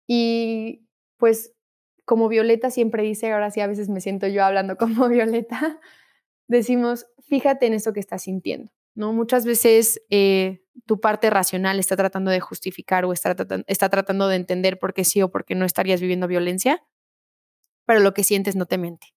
Y 0.07 0.87
pues 1.17 1.53
como 2.05 2.27
Violeta 2.27 2.71
siempre 2.71 3.03
dice, 3.03 3.31
ahora 3.31 3.51
sí 3.51 3.61
a 3.61 3.67
veces 3.67 3.89
me 3.89 4.01
siento 4.01 4.27
yo 4.27 4.43
hablando 4.43 4.77
como 4.77 5.07
Violeta, 5.09 5.79
decimos, 6.47 7.07
fíjate 7.27 7.67
en 7.67 7.73
eso 7.73 7.93
que 7.93 7.99
estás 7.99 8.23
sintiendo, 8.23 8.71
¿no? 8.99 9.13
Muchas 9.13 9.45
veces 9.45 10.01
eh, 10.09 10.61
tu 10.85 10.99
parte 10.99 11.29
racional 11.29 11.79
está 11.79 11.95
tratando 11.95 12.31
de 12.31 12.41
justificar 12.41 13.05
o 13.05 13.13
está, 13.13 13.33
está 13.67 13.87
tratando 13.87 14.27
de 14.27 14.35
entender 14.35 14.77
por 14.77 14.93
qué 14.93 15.05
sí 15.05 15.21
o 15.21 15.31
por 15.31 15.45
qué 15.45 15.55
no 15.55 15.63
estarías 15.63 16.01
viviendo 16.01 16.27
violencia, 16.27 16.83
pero 17.85 18.01
lo 18.01 18.13
que 18.13 18.25
sientes 18.25 18.57
no 18.57 18.65
te 18.65 18.77
miente. 18.77 19.07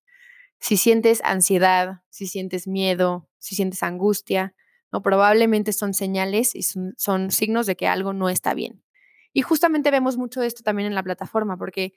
Si 0.61 0.77
sientes 0.77 1.21
ansiedad, 1.25 2.03
si 2.11 2.29
sientes 2.29 2.69
miedo, 2.69 3.29
si 3.39 3.57
sientes 3.57 3.83
angustia. 3.83 4.55
Probablemente 5.03 5.73
son 5.73 5.95
señales 5.95 6.55
y 6.55 6.63
son, 6.63 7.31
signos 7.33 7.67
de 7.67 7.75
que 7.75 7.89
algo 7.89 8.13
no 8.13 8.29
está 8.29 8.55
bien. 8.55 8.85
Y 9.33 9.43
justamente 9.43 9.91
vemos 9.91 10.17
mucho 10.17 10.43
esto 10.43 10.63
también 10.63 10.87
en 10.87 10.95
la 10.95 11.03
plataforma, 11.03 11.57
porque 11.57 11.95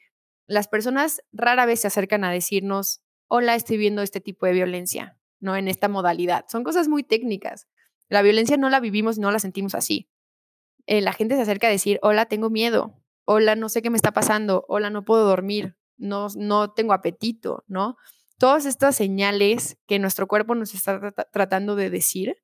las 0.48 0.68
personas 0.68 1.22
rara 1.34 1.68
vez 1.68 1.82
se 1.82 1.88
acercan 1.88 2.24
a 2.24 2.32
decirnos, 2.32 3.04
hola, 3.28 3.54
estoy 3.54 3.78
viendo 3.78 4.02
este 4.02 4.22
tipo 4.22 4.48
de 4.48 4.54
violencia, 4.54 5.20
¿no? 5.40 5.56
En 5.56 5.68
esta 5.68 5.88
modalidad. 5.88 6.46
Son 6.48 6.64
cosas 6.64 6.88
muy 6.88 7.04
técnicas. 7.04 7.68
La 8.10 8.22
violencia 8.22 8.58
no 8.58 8.70
la 8.70 8.80
vivimos, 8.80 9.18
no 9.18 9.32
la 9.32 9.40
sentimos 9.40 9.76
así. 9.76 10.10
Eh, 10.88 11.02
la 11.02 11.14
gente 11.14 11.36
se 11.36 11.42
acerca 11.42 11.68
a 11.68 11.72
decir, 11.72 12.00
hola, 12.02 12.26
tengo 12.26 12.50
miedo, 12.50 13.02
hola, 13.26 13.56
no 13.56 13.70
sé 13.70 13.82
qué 13.82 13.90
me 13.90 13.98
está 13.98 14.12
pasando, 14.12 14.66
hola, 14.68 14.90
no 14.90 15.04
puedo 15.04 15.26
dormir, 15.26 15.76
no, 15.98 16.28
no 16.36 16.72
tengo 16.72 16.94
apetito, 16.94 17.64
¿no? 17.68 17.98
Todas 18.38 18.66
estas 18.66 18.96
señales 18.96 19.78
que 19.88 19.98
nuestro 19.98 20.28
cuerpo 20.28 20.56
nos 20.56 20.74
está 20.74 21.14
tratando 21.32 21.76
de 21.76 21.90
decir 21.90 22.36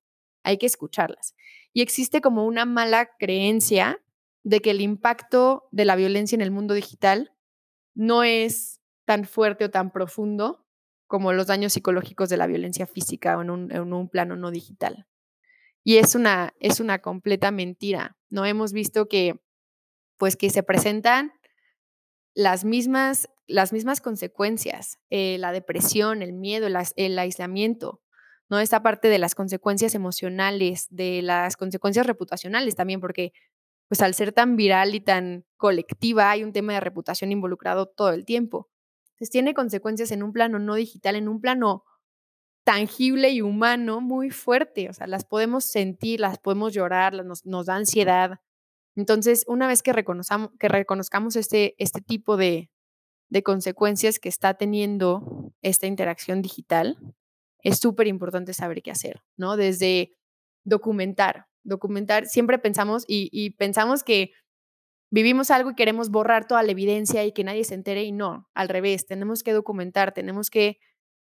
hay 0.43 0.57
que 0.57 0.65
escucharlas. 0.65 1.35
Y 1.73 1.81
existe 1.81 2.21
como 2.21 2.45
una 2.45 2.65
mala 2.65 3.09
creencia 3.19 4.01
de 4.43 4.59
que 4.59 4.71
el 4.71 4.81
impacto 4.81 5.67
de 5.71 5.85
la 5.85 5.95
violencia 5.95 6.35
en 6.35 6.41
el 6.41 6.51
mundo 6.51 6.73
digital 6.73 7.33
no 7.93 8.23
es 8.23 8.81
tan 9.05 9.25
fuerte 9.25 9.65
o 9.65 9.69
tan 9.69 9.91
profundo 9.91 10.65
como 11.07 11.33
los 11.33 11.47
daños 11.47 11.73
psicológicos 11.73 12.29
de 12.29 12.37
la 12.37 12.47
violencia 12.47 12.87
física 12.87 13.37
o 13.37 13.41
en 13.41 13.49
un, 13.49 14.09
plano 14.09 14.35
no 14.35 14.49
digital. 14.49 15.07
Y 15.83 15.97
es 15.97 16.15
una, 16.15 16.53
es 16.59 16.79
una 16.79 16.99
completa 16.99 17.51
mentira. 17.51 18.17
No 18.29 18.45
hemos 18.45 18.73
visto 18.73 19.07
que, 19.07 19.39
pues, 20.17 20.35
que 20.35 20.49
se 20.49 20.63
presentan 20.63 21.33
las 22.33 22.63
mismas, 22.63 23.29
las 23.47 23.73
mismas 23.73 24.01
consecuencias, 24.01 24.99
eh, 25.09 25.37
la 25.39 25.51
depresión, 25.51 26.21
el 26.21 26.33
miedo, 26.33 26.67
el 26.95 27.19
aislamiento, 27.19 28.01
¿no? 28.49 28.59
Esta 28.59 28.83
parte 28.83 29.09
de 29.09 29.19
las 29.19 29.35
consecuencias 29.35 29.95
emocionales, 29.95 30.87
de 30.89 31.21
las 31.21 31.57
consecuencias 31.57 32.05
reputacionales 32.05 32.75
también, 32.75 33.01
porque 33.01 33.33
pues 33.87 34.01
al 34.01 34.13
ser 34.13 34.31
tan 34.31 34.55
viral 34.55 34.95
y 34.95 35.01
tan 35.01 35.45
colectiva 35.57 36.31
hay 36.31 36.45
un 36.45 36.53
tema 36.53 36.73
de 36.73 36.79
reputación 36.79 37.31
involucrado 37.33 37.87
todo 37.87 38.11
el 38.11 38.23
tiempo. 38.25 38.69
Entonces 39.15 39.31
tiene 39.31 39.53
consecuencias 39.53 40.11
en 40.11 40.23
un 40.23 40.31
plano 40.31 40.59
no 40.59 40.75
digital, 40.75 41.15
en 41.17 41.27
un 41.27 41.41
plano 41.41 41.83
tangible 42.71 43.31
y 43.31 43.41
humano 43.41 43.99
muy 43.99 44.29
fuerte, 44.29 44.89
o 44.89 44.93
sea, 44.93 45.05
las 45.05 45.25
podemos 45.25 45.65
sentir, 45.65 46.21
las 46.21 46.37
podemos 46.37 46.73
llorar, 46.73 47.13
nos, 47.25 47.45
nos 47.45 47.65
da 47.65 47.75
ansiedad. 47.75 48.39
Entonces, 48.95 49.43
una 49.45 49.67
vez 49.67 49.83
que, 49.83 49.91
que 49.91 50.67
reconozcamos 50.69 51.35
este, 51.35 51.75
este 51.79 51.99
tipo 51.99 52.37
de, 52.37 52.69
de 53.29 53.43
consecuencias 53.43 54.19
que 54.19 54.29
está 54.29 54.53
teniendo 54.53 55.51
esta 55.61 55.85
interacción 55.85 56.41
digital, 56.41 56.97
es 57.61 57.77
súper 57.77 58.07
importante 58.07 58.53
saber 58.53 58.81
qué 58.81 58.91
hacer, 58.91 59.21
¿no? 59.35 59.57
Desde 59.57 60.13
documentar, 60.63 61.47
documentar, 61.65 62.25
siempre 62.27 62.57
pensamos 62.57 63.03
y, 63.05 63.49
pensamos 63.57 64.01
que 64.03 64.31
vivimos 65.09 65.51
algo 65.51 65.71
y 65.71 65.75
queremos 65.75 66.09
borrar 66.09 66.47
toda 66.47 66.63
la 66.63 66.71
evidencia 66.71 67.25
y 67.25 67.33
que 67.33 67.43
nadie 67.43 67.65
se 67.65 67.73
entere 67.73 68.05
y 68.05 68.13
no, 68.13 68.49
al 68.53 68.69
revés, 68.69 69.07
tenemos 69.07 69.43
que 69.43 69.51
documentar, 69.51 70.13
tenemos 70.13 70.49
que 70.49 70.79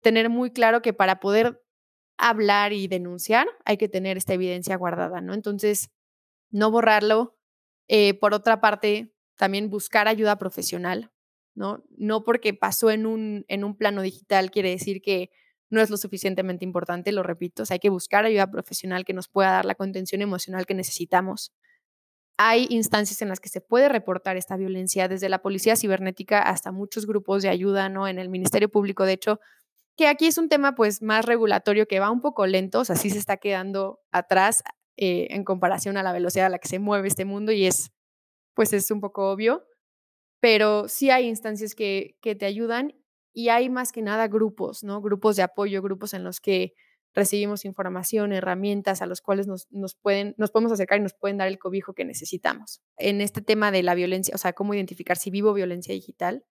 tener 0.05 0.29
muy 0.29 0.51
claro 0.51 0.83
que 0.83 0.93
para 0.93 1.19
poder 1.19 1.63
hablar 2.19 2.73
y 2.73 2.87
denunciar 2.87 3.47
hay 3.65 3.77
que 3.77 3.89
tener 3.89 4.17
esta 4.17 4.35
evidencia 4.35 4.77
guardada, 4.77 5.19
¿no? 5.19 5.33
Entonces, 5.33 5.89
no 6.51 6.69
borrarlo. 6.69 7.39
Eh, 7.87 8.13
por 8.13 8.35
otra 8.35 8.61
parte, 8.61 9.15
también 9.35 9.71
buscar 9.71 10.07
ayuda 10.07 10.37
profesional, 10.37 11.11
¿no? 11.55 11.83
No 11.97 12.23
porque 12.23 12.53
pasó 12.53 12.91
en 12.91 13.07
un, 13.07 13.45
en 13.47 13.63
un 13.63 13.75
plano 13.75 14.03
digital 14.03 14.51
quiere 14.51 14.69
decir 14.69 15.01
que 15.01 15.31
no 15.71 15.81
es 15.81 15.89
lo 15.89 15.97
suficientemente 15.97 16.65
importante, 16.65 17.11
lo 17.11 17.23
repito, 17.23 17.63
hay 17.67 17.79
que 17.79 17.89
buscar 17.89 18.25
ayuda 18.25 18.51
profesional 18.51 19.05
que 19.05 19.13
nos 19.13 19.27
pueda 19.27 19.53
dar 19.53 19.65
la 19.65 19.73
contención 19.73 20.21
emocional 20.21 20.67
que 20.67 20.75
necesitamos. 20.75 21.51
Hay 22.37 22.67
instancias 22.69 23.23
en 23.23 23.29
las 23.29 23.39
que 23.39 23.49
se 23.49 23.59
puede 23.59 23.89
reportar 23.89 24.37
esta 24.37 24.55
violencia, 24.55 25.07
desde 25.07 25.29
la 25.29 25.41
policía 25.41 25.75
cibernética 25.75 26.43
hasta 26.43 26.71
muchos 26.71 27.07
grupos 27.07 27.41
de 27.41 27.49
ayuda, 27.49 27.89
¿no? 27.89 28.07
En 28.07 28.19
el 28.19 28.29
Ministerio 28.29 28.69
Público, 28.69 29.03
de 29.05 29.13
hecho, 29.13 29.39
que 29.97 30.07
aquí 30.07 30.27
es 30.27 30.37
un 30.37 30.49
tema 30.49 30.75
pues 30.75 31.01
más 31.01 31.25
regulatorio 31.25 31.87
que 31.87 31.99
va 31.99 32.11
un 32.11 32.21
poco 32.21 32.45
lento, 32.45 32.81
o 32.81 32.85
sea, 32.85 32.95
sí 32.95 33.09
se 33.09 33.17
está 33.17 33.37
quedando 33.37 34.01
atrás 34.11 34.63
eh, 34.97 35.27
en 35.31 35.43
comparación 35.43 35.97
a 35.97 36.03
la 36.03 36.13
velocidad 36.13 36.47
a 36.47 36.49
la 36.49 36.59
que 36.59 36.67
se 36.67 36.79
mueve 36.79 37.07
este 37.07 37.25
mundo 37.25 37.51
y 37.51 37.65
es, 37.65 37.91
pues 38.53 38.73
es 38.73 38.91
un 38.91 39.01
poco 39.01 39.31
obvio, 39.31 39.65
pero 40.39 40.87
sí 40.87 41.09
hay 41.09 41.27
instancias 41.27 41.75
que, 41.75 42.17
que 42.21 42.35
te 42.35 42.45
ayudan 42.45 42.93
y 43.33 43.49
hay 43.49 43.69
más 43.69 43.91
que 43.91 44.01
nada 44.01 44.27
grupos, 44.27 44.83
¿no? 44.83 45.01
Grupos 45.01 45.35
de 45.35 45.43
apoyo, 45.43 45.81
grupos 45.81 46.13
en 46.13 46.23
los 46.23 46.39
que 46.39 46.73
recibimos 47.13 47.65
información, 47.65 48.33
herramientas 48.33 49.01
a 49.01 49.05
los 49.05 49.21
cuales 49.21 49.47
nos, 49.47 49.67
nos, 49.71 49.95
pueden, 49.95 50.35
nos 50.37 50.51
podemos 50.51 50.73
acercar 50.73 50.99
y 50.99 51.01
nos 51.01 51.13
pueden 51.13 51.37
dar 51.37 51.47
el 51.47 51.57
cobijo 51.57 51.93
que 51.93 52.05
necesitamos. 52.05 52.81
En 52.97 53.21
este 53.21 53.41
tema 53.41 53.71
de 53.71 53.83
la 53.83 53.95
violencia, 53.95 54.35
o 54.35 54.37
sea, 54.37 54.53
cómo 54.53 54.73
identificar 54.73 55.17
si 55.17 55.31
vivo 55.31 55.53
violencia 55.53 55.93
digital, 55.93 56.45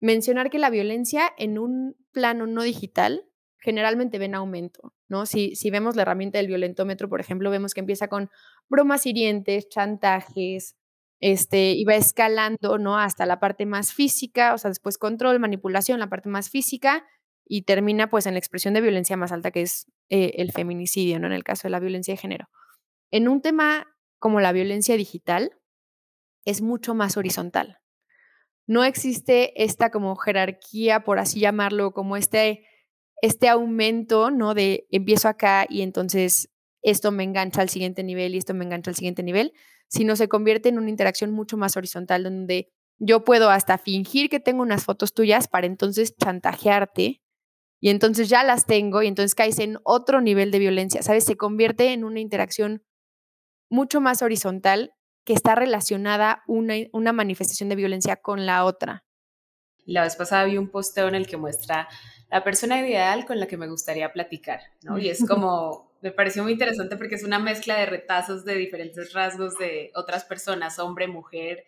mencionar 0.00 0.50
que 0.50 0.58
la 0.58 0.70
violencia 0.70 1.30
en 1.38 1.58
un 1.58 1.96
plano 2.12 2.46
no 2.46 2.62
digital 2.62 3.24
generalmente 3.58 4.18
ven 4.18 4.34
aumento, 4.34 4.94
¿no? 5.08 5.26
Si, 5.26 5.54
si 5.54 5.70
vemos 5.70 5.94
la 5.94 6.02
herramienta 6.02 6.38
del 6.38 6.46
violentómetro, 6.46 7.08
por 7.08 7.20
ejemplo, 7.20 7.50
vemos 7.50 7.74
que 7.74 7.80
empieza 7.80 8.08
con 8.08 8.30
bromas 8.68 9.04
hirientes, 9.04 9.68
chantajes, 9.68 10.76
este, 11.20 11.72
iba 11.72 11.94
escalando, 11.94 12.78
¿no? 12.78 12.98
Hasta 12.98 13.26
la 13.26 13.38
parte 13.38 13.66
más 13.66 13.92
física, 13.92 14.54
o 14.54 14.58
sea, 14.58 14.70
después 14.70 14.96
control, 14.96 15.38
manipulación, 15.38 16.00
la 16.00 16.08
parte 16.08 16.30
más 16.30 16.48
física, 16.48 17.04
y 17.46 17.62
termina 17.62 18.08
pues 18.08 18.26
en 18.26 18.34
la 18.34 18.38
expresión 18.38 18.74
de 18.74 18.80
violencia 18.80 19.16
más 19.16 19.32
alta, 19.32 19.50
que 19.50 19.62
es 19.62 19.86
eh, 20.08 20.32
el 20.36 20.52
feminicidio, 20.52 21.18
¿no? 21.18 21.26
En 21.26 21.34
el 21.34 21.44
caso 21.44 21.68
de 21.68 21.70
la 21.70 21.80
violencia 21.80 22.14
de 22.14 22.18
género. 22.18 22.48
En 23.10 23.28
un 23.28 23.42
tema 23.42 23.86
como 24.18 24.40
la 24.40 24.52
violencia 24.52 24.96
digital, 24.96 25.52
es 26.44 26.62
mucho 26.62 26.94
más 26.94 27.16
horizontal. 27.16 27.79
No 28.70 28.84
existe 28.84 29.64
esta 29.64 29.90
como 29.90 30.14
jerarquía, 30.14 31.02
por 31.02 31.18
así 31.18 31.40
llamarlo, 31.40 31.90
como 31.90 32.16
este, 32.16 32.64
este 33.20 33.48
aumento, 33.48 34.30
¿no? 34.30 34.54
De 34.54 34.86
empiezo 34.92 35.26
acá 35.26 35.66
y 35.68 35.82
entonces 35.82 36.52
esto 36.80 37.10
me 37.10 37.24
engancha 37.24 37.62
al 37.62 37.68
siguiente 37.68 38.04
nivel 38.04 38.32
y 38.32 38.38
esto 38.38 38.54
me 38.54 38.64
engancha 38.64 38.92
al 38.92 38.94
siguiente 38.94 39.24
nivel, 39.24 39.54
sino 39.88 40.14
se 40.14 40.28
convierte 40.28 40.68
en 40.68 40.78
una 40.78 40.88
interacción 40.88 41.32
mucho 41.32 41.56
más 41.56 41.76
horizontal, 41.76 42.22
donde 42.22 42.70
yo 43.00 43.24
puedo 43.24 43.50
hasta 43.50 43.76
fingir 43.76 44.30
que 44.30 44.38
tengo 44.38 44.62
unas 44.62 44.84
fotos 44.84 45.14
tuyas 45.14 45.48
para 45.48 45.66
entonces 45.66 46.14
chantajearte 46.16 47.20
y 47.80 47.90
entonces 47.90 48.28
ya 48.28 48.44
las 48.44 48.66
tengo 48.66 49.02
y 49.02 49.08
entonces 49.08 49.34
caes 49.34 49.58
en 49.58 49.78
otro 49.82 50.20
nivel 50.20 50.52
de 50.52 50.60
violencia, 50.60 51.02
¿sabes? 51.02 51.24
Se 51.24 51.36
convierte 51.36 51.92
en 51.92 52.04
una 52.04 52.20
interacción 52.20 52.84
mucho 53.68 54.00
más 54.00 54.22
horizontal 54.22 54.92
que 55.30 55.34
está 55.34 55.54
relacionada 55.54 56.42
una, 56.48 56.74
una 56.90 57.12
manifestación 57.12 57.68
de 57.68 57.76
violencia 57.76 58.16
con 58.16 58.46
la 58.46 58.64
otra. 58.64 59.04
La 59.84 60.02
vez 60.02 60.16
pasada 60.16 60.42
vi 60.42 60.58
un 60.58 60.68
posteo 60.68 61.06
en 61.06 61.14
el 61.14 61.28
que 61.28 61.36
muestra 61.36 61.88
la 62.28 62.42
persona 62.42 62.80
ideal 62.80 63.26
con 63.26 63.38
la 63.38 63.46
que 63.46 63.56
me 63.56 63.68
gustaría 63.68 64.12
platicar, 64.12 64.58
¿no? 64.82 64.98
Y 64.98 65.08
es 65.08 65.24
como, 65.24 65.94
me 66.02 66.10
pareció 66.10 66.42
muy 66.42 66.50
interesante 66.50 66.96
porque 66.96 67.14
es 67.14 67.22
una 67.22 67.38
mezcla 67.38 67.78
de 67.78 67.86
retazos 67.86 68.44
de 68.44 68.56
diferentes 68.56 69.12
rasgos 69.12 69.56
de 69.56 69.92
otras 69.94 70.24
personas, 70.24 70.80
hombre, 70.80 71.06
mujer, 71.06 71.62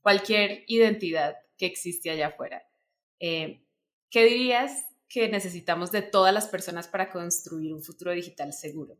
cualquier 0.00 0.64
identidad 0.66 1.36
que 1.58 1.66
existe 1.66 2.08
allá 2.08 2.28
afuera. 2.28 2.62
Eh, 3.20 3.62
¿Qué 4.08 4.24
dirías 4.24 4.86
que 5.06 5.28
necesitamos 5.28 5.92
de 5.92 6.00
todas 6.00 6.32
las 6.32 6.48
personas 6.48 6.88
para 6.88 7.10
construir 7.10 7.74
un 7.74 7.82
futuro 7.82 8.12
digital 8.12 8.54
seguro? 8.54 8.96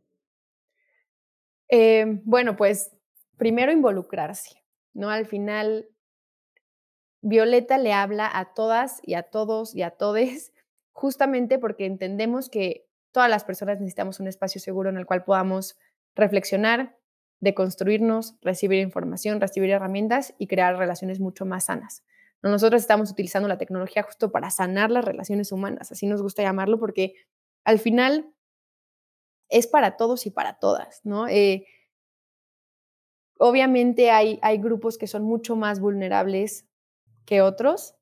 Eh, 1.67 2.05
bueno, 2.25 2.55
pues 2.55 2.91
primero 3.37 3.71
involucrarse, 3.71 4.63
¿no? 4.93 5.09
Al 5.09 5.25
final, 5.25 5.89
Violeta 7.21 7.77
le 7.77 7.93
habla 7.93 8.29
a 8.31 8.53
todas 8.53 8.99
y 9.03 9.13
a 9.13 9.23
todos 9.23 9.75
y 9.75 9.81
a 9.81 9.91
todes, 9.91 10.53
justamente 10.91 11.59
porque 11.59 11.85
entendemos 11.85 12.49
que 12.49 12.87
todas 13.11 13.29
las 13.29 13.43
personas 13.43 13.79
necesitamos 13.79 14.19
un 14.19 14.27
espacio 14.27 14.59
seguro 14.59 14.89
en 14.89 14.97
el 14.97 15.05
cual 15.05 15.23
podamos 15.23 15.77
reflexionar, 16.15 16.97
deconstruirnos, 17.39 18.35
recibir 18.41 18.79
información, 18.79 19.41
recibir 19.41 19.69
herramientas 19.69 20.33
y 20.37 20.47
crear 20.47 20.77
relaciones 20.77 21.19
mucho 21.19 21.45
más 21.45 21.65
sanas. 21.65 22.03
Nosotros 22.41 22.81
estamos 22.81 23.09
utilizando 23.09 23.47
la 23.47 23.57
tecnología 23.57 24.03
justo 24.03 24.31
para 24.31 24.49
sanar 24.49 24.91
las 24.91 25.05
relaciones 25.05 25.51
humanas, 25.51 25.91
así 25.91 26.07
nos 26.07 26.21
gusta 26.21 26.43
llamarlo, 26.43 26.77
porque 26.77 27.15
al 27.63 27.79
final 27.79 28.33
es 29.49 29.67
para 29.67 29.95
todos 29.95 30.25
y 30.25 30.31
para 30.31 30.55
todas, 30.59 31.01
¿no? 31.05 31.27
Eh, 31.27 31.65
obviamente 33.45 34.09
hay, 34.09 34.39
hay 34.41 34.57
grupos 34.57 34.97
que 34.97 35.05
son 35.05 35.23
mucho 35.23 35.57
más 35.57 35.81
vulnerables 35.81 36.65
que 37.25 37.41
otros, 37.41 37.93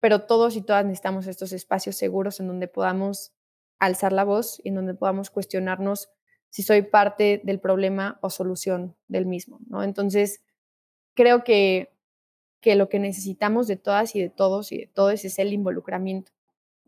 pero 0.00 0.22
todos 0.22 0.56
y 0.56 0.62
todas 0.62 0.86
necesitamos 0.86 1.26
estos 1.26 1.52
espacios 1.52 1.94
seguros 1.94 2.40
en 2.40 2.48
donde 2.48 2.68
podamos 2.68 3.34
alzar 3.78 4.14
la 4.14 4.24
voz 4.24 4.62
y 4.64 4.70
en 4.70 4.76
donde 4.76 4.94
podamos 4.94 5.28
cuestionarnos 5.28 6.08
si 6.48 6.62
soy 6.62 6.80
parte 6.80 7.42
del 7.44 7.60
problema 7.60 8.18
o 8.22 8.30
solución 8.30 8.96
del 9.08 9.26
mismo, 9.26 9.60
¿no? 9.68 9.82
Entonces, 9.82 10.40
creo 11.12 11.44
que, 11.44 11.92
que 12.62 12.74
lo 12.74 12.88
que 12.88 12.98
necesitamos 12.98 13.66
de 13.66 13.76
todas 13.76 14.16
y 14.16 14.22
de 14.22 14.30
todos 14.30 14.72
y 14.72 14.78
de 14.78 14.86
todos 14.86 15.22
es 15.26 15.38
el 15.38 15.52
involucramiento, 15.52 16.32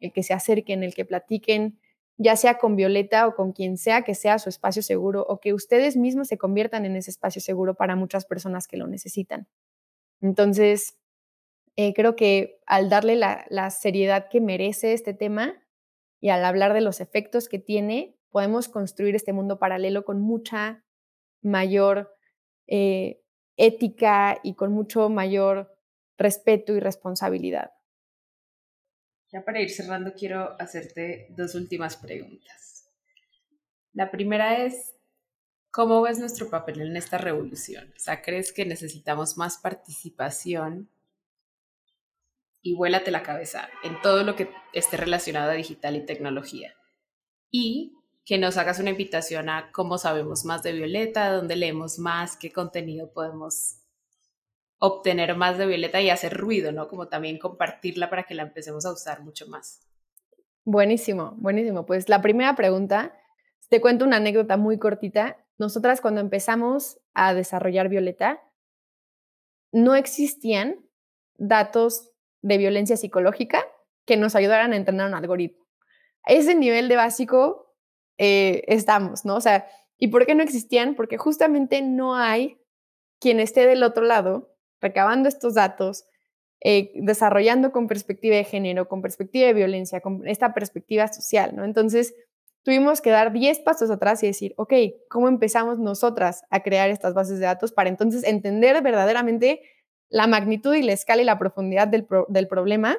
el 0.00 0.10
que 0.10 0.22
se 0.22 0.32
acerquen, 0.32 0.84
el 0.84 0.94
que 0.94 1.04
platiquen, 1.04 1.78
ya 2.16 2.36
sea 2.36 2.58
con 2.58 2.76
Violeta 2.76 3.26
o 3.26 3.34
con 3.34 3.52
quien 3.52 3.76
sea 3.76 4.02
que 4.02 4.14
sea 4.14 4.38
su 4.38 4.48
espacio 4.48 4.82
seguro 4.82 5.24
o 5.28 5.40
que 5.40 5.52
ustedes 5.52 5.96
mismos 5.96 6.28
se 6.28 6.38
conviertan 6.38 6.84
en 6.84 6.96
ese 6.96 7.10
espacio 7.10 7.40
seguro 7.40 7.74
para 7.74 7.96
muchas 7.96 8.24
personas 8.24 8.68
que 8.68 8.76
lo 8.76 8.86
necesitan. 8.86 9.48
Entonces, 10.20 10.96
eh, 11.76 11.92
creo 11.92 12.14
que 12.14 12.60
al 12.66 12.88
darle 12.88 13.16
la, 13.16 13.70
seriedad 13.70 14.28
que 14.28 14.40
merece 14.40 14.92
este 14.92 15.12
tema 15.12 15.54
y 16.20 16.28
al 16.28 16.44
hablar 16.44 16.72
de 16.72 16.80
los 16.80 17.00
efectos 17.00 17.48
que 17.48 17.58
tiene, 17.58 18.16
podemos 18.30 18.68
construir 18.68 19.16
este 19.16 19.32
mundo 19.32 19.58
paralelo 19.58 20.04
con 20.04 20.20
mucha 20.20 20.84
mayor 21.42 22.16
eh, 22.68 23.20
ética 23.56 24.38
y 24.42 24.54
con 24.54 24.72
mucho 24.72 25.08
mayor 25.08 25.76
respeto 26.16 26.74
y 26.74 26.80
responsabilidad. 26.80 27.73
Ya 29.34 29.44
para 29.44 29.60
ir 29.60 29.68
cerrando, 29.68 30.14
quiero 30.14 30.54
hacerte 30.60 31.26
dos 31.30 31.56
últimas 31.56 31.96
preguntas. 31.96 32.88
La 33.92 34.12
primera 34.12 34.64
es, 34.64 34.94
¿cómo 35.72 36.02
ves 36.02 36.20
nuestro 36.20 36.48
papel 36.48 36.82
en 36.82 36.96
esta 36.96 37.18
revolución? 37.18 37.92
O 37.96 37.98
sea, 37.98 38.22
¿crees 38.22 38.52
que 38.52 38.64
necesitamos 38.64 39.36
más 39.36 39.58
participación? 39.58 40.88
Y 42.62 42.76
vuélate 42.76 43.10
la 43.10 43.24
cabeza 43.24 43.68
en 43.82 44.00
todo 44.02 44.22
lo 44.22 44.36
que 44.36 44.50
esté 44.72 44.96
relacionado 44.98 45.50
a 45.50 45.54
digital 45.54 45.96
y 45.96 46.06
tecnología. 46.06 46.72
Y 47.50 47.98
que 48.24 48.38
nos 48.38 48.56
hagas 48.56 48.78
una 48.78 48.90
invitación 48.90 49.48
a 49.48 49.72
cómo 49.72 49.98
sabemos 49.98 50.44
más 50.44 50.62
de 50.62 50.74
Violeta, 50.74 51.32
dónde 51.32 51.56
leemos 51.56 51.98
más, 51.98 52.36
qué 52.36 52.52
contenido 52.52 53.12
podemos 53.12 53.80
obtener 54.78 55.36
más 55.36 55.58
de 55.58 55.66
Violeta 55.66 56.00
y 56.00 56.10
hacer 56.10 56.36
ruido, 56.36 56.72
¿no? 56.72 56.88
Como 56.88 57.08
también 57.08 57.38
compartirla 57.38 58.10
para 58.10 58.24
que 58.24 58.34
la 58.34 58.42
empecemos 58.42 58.84
a 58.84 58.92
usar 58.92 59.22
mucho 59.22 59.46
más. 59.48 59.80
Buenísimo, 60.64 61.34
buenísimo. 61.36 61.86
Pues 61.86 62.08
la 62.08 62.22
primera 62.22 62.54
pregunta, 62.56 63.18
te 63.68 63.80
cuento 63.80 64.04
una 64.04 64.16
anécdota 64.16 64.56
muy 64.56 64.78
cortita. 64.78 65.38
Nosotras 65.58 66.00
cuando 66.00 66.20
empezamos 66.20 67.00
a 67.14 67.34
desarrollar 67.34 67.88
Violeta, 67.88 68.42
no 69.72 69.94
existían 69.94 70.84
datos 71.36 72.10
de 72.42 72.58
violencia 72.58 72.96
psicológica 72.96 73.64
que 74.04 74.16
nos 74.16 74.34
ayudaran 74.34 74.72
a 74.72 74.76
entrenar 74.76 75.08
un 75.08 75.14
algoritmo. 75.14 75.64
A 76.24 76.32
ese 76.32 76.54
nivel 76.54 76.88
de 76.88 76.96
básico 76.96 77.74
eh, 78.18 78.62
estamos, 78.68 79.24
¿no? 79.24 79.36
O 79.36 79.40
sea, 79.40 79.66
¿y 79.98 80.08
por 80.08 80.26
qué 80.26 80.34
no 80.34 80.42
existían? 80.42 80.94
Porque 80.94 81.18
justamente 81.18 81.82
no 81.82 82.14
hay 82.14 82.60
quien 83.18 83.40
esté 83.40 83.66
del 83.66 83.82
otro 83.82 84.04
lado 84.04 84.53
recabando 84.84 85.28
estos 85.28 85.54
datos, 85.54 86.04
eh, 86.60 86.92
desarrollando 86.94 87.72
con 87.72 87.88
perspectiva 87.88 88.36
de 88.36 88.44
género, 88.44 88.86
con 88.86 89.02
perspectiva 89.02 89.46
de 89.46 89.54
violencia, 89.54 90.00
con 90.00 90.26
esta 90.28 90.54
perspectiva 90.54 91.08
social, 91.08 91.56
¿no? 91.56 91.64
Entonces, 91.64 92.14
tuvimos 92.62 93.00
que 93.00 93.10
dar 93.10 93.32
10 93.32 93.60
pasos 93.60 93.90
atrás 93.90 94.22
y 94.22 94.26
decir, 94.26 94.54
ok, 94.56 94.72
¿cómo 95.08 95.28
empezamos 95.28 95.78
nosotras 95.78 96.44
a 96.50 96.62
crear 96.62 96.90
estas 96.90 97.14
bases 97.14 97.38
de 97.38 97.46
datos 97.46 97.72
para 97.72 97.88
entonces 97.88 98.24
entender 98.24 98.80
verdaderamente 98.82 99.62
la 100.08 100.26
magnitud 100.26 100.74
y 100.74 100.82
la 100.82 100.92
escala 100.92 101.22
y 101.22 101.24
la 101.24 101.38
profundidad 101.38 101.88
del, 101.88 102.06
del 102.28 102.48
problema 102.48 102.96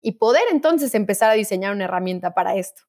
y 0.00 0.12
poder 0.12 0.42
entonces 0.50 0.94
empezar 0.94 1.30
a 1.30 1.34
diseñar 1.34 1.72
una 1.72 1.84
herramienta 1.84 2.34
para 2.34 2.56
esto? 2.56 2.82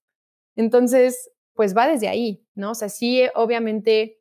Entonces, 0.56 1.32
pues 1.54 1.76
va 1.76 1.88
desde 1.88 2.08
ahí, 2.08 2.46
¿no? 2.56 2.72
O 2.72 2.76
sea, 2.76 2.90
sí, 2.90 3.24
obviamente 3.36 4.20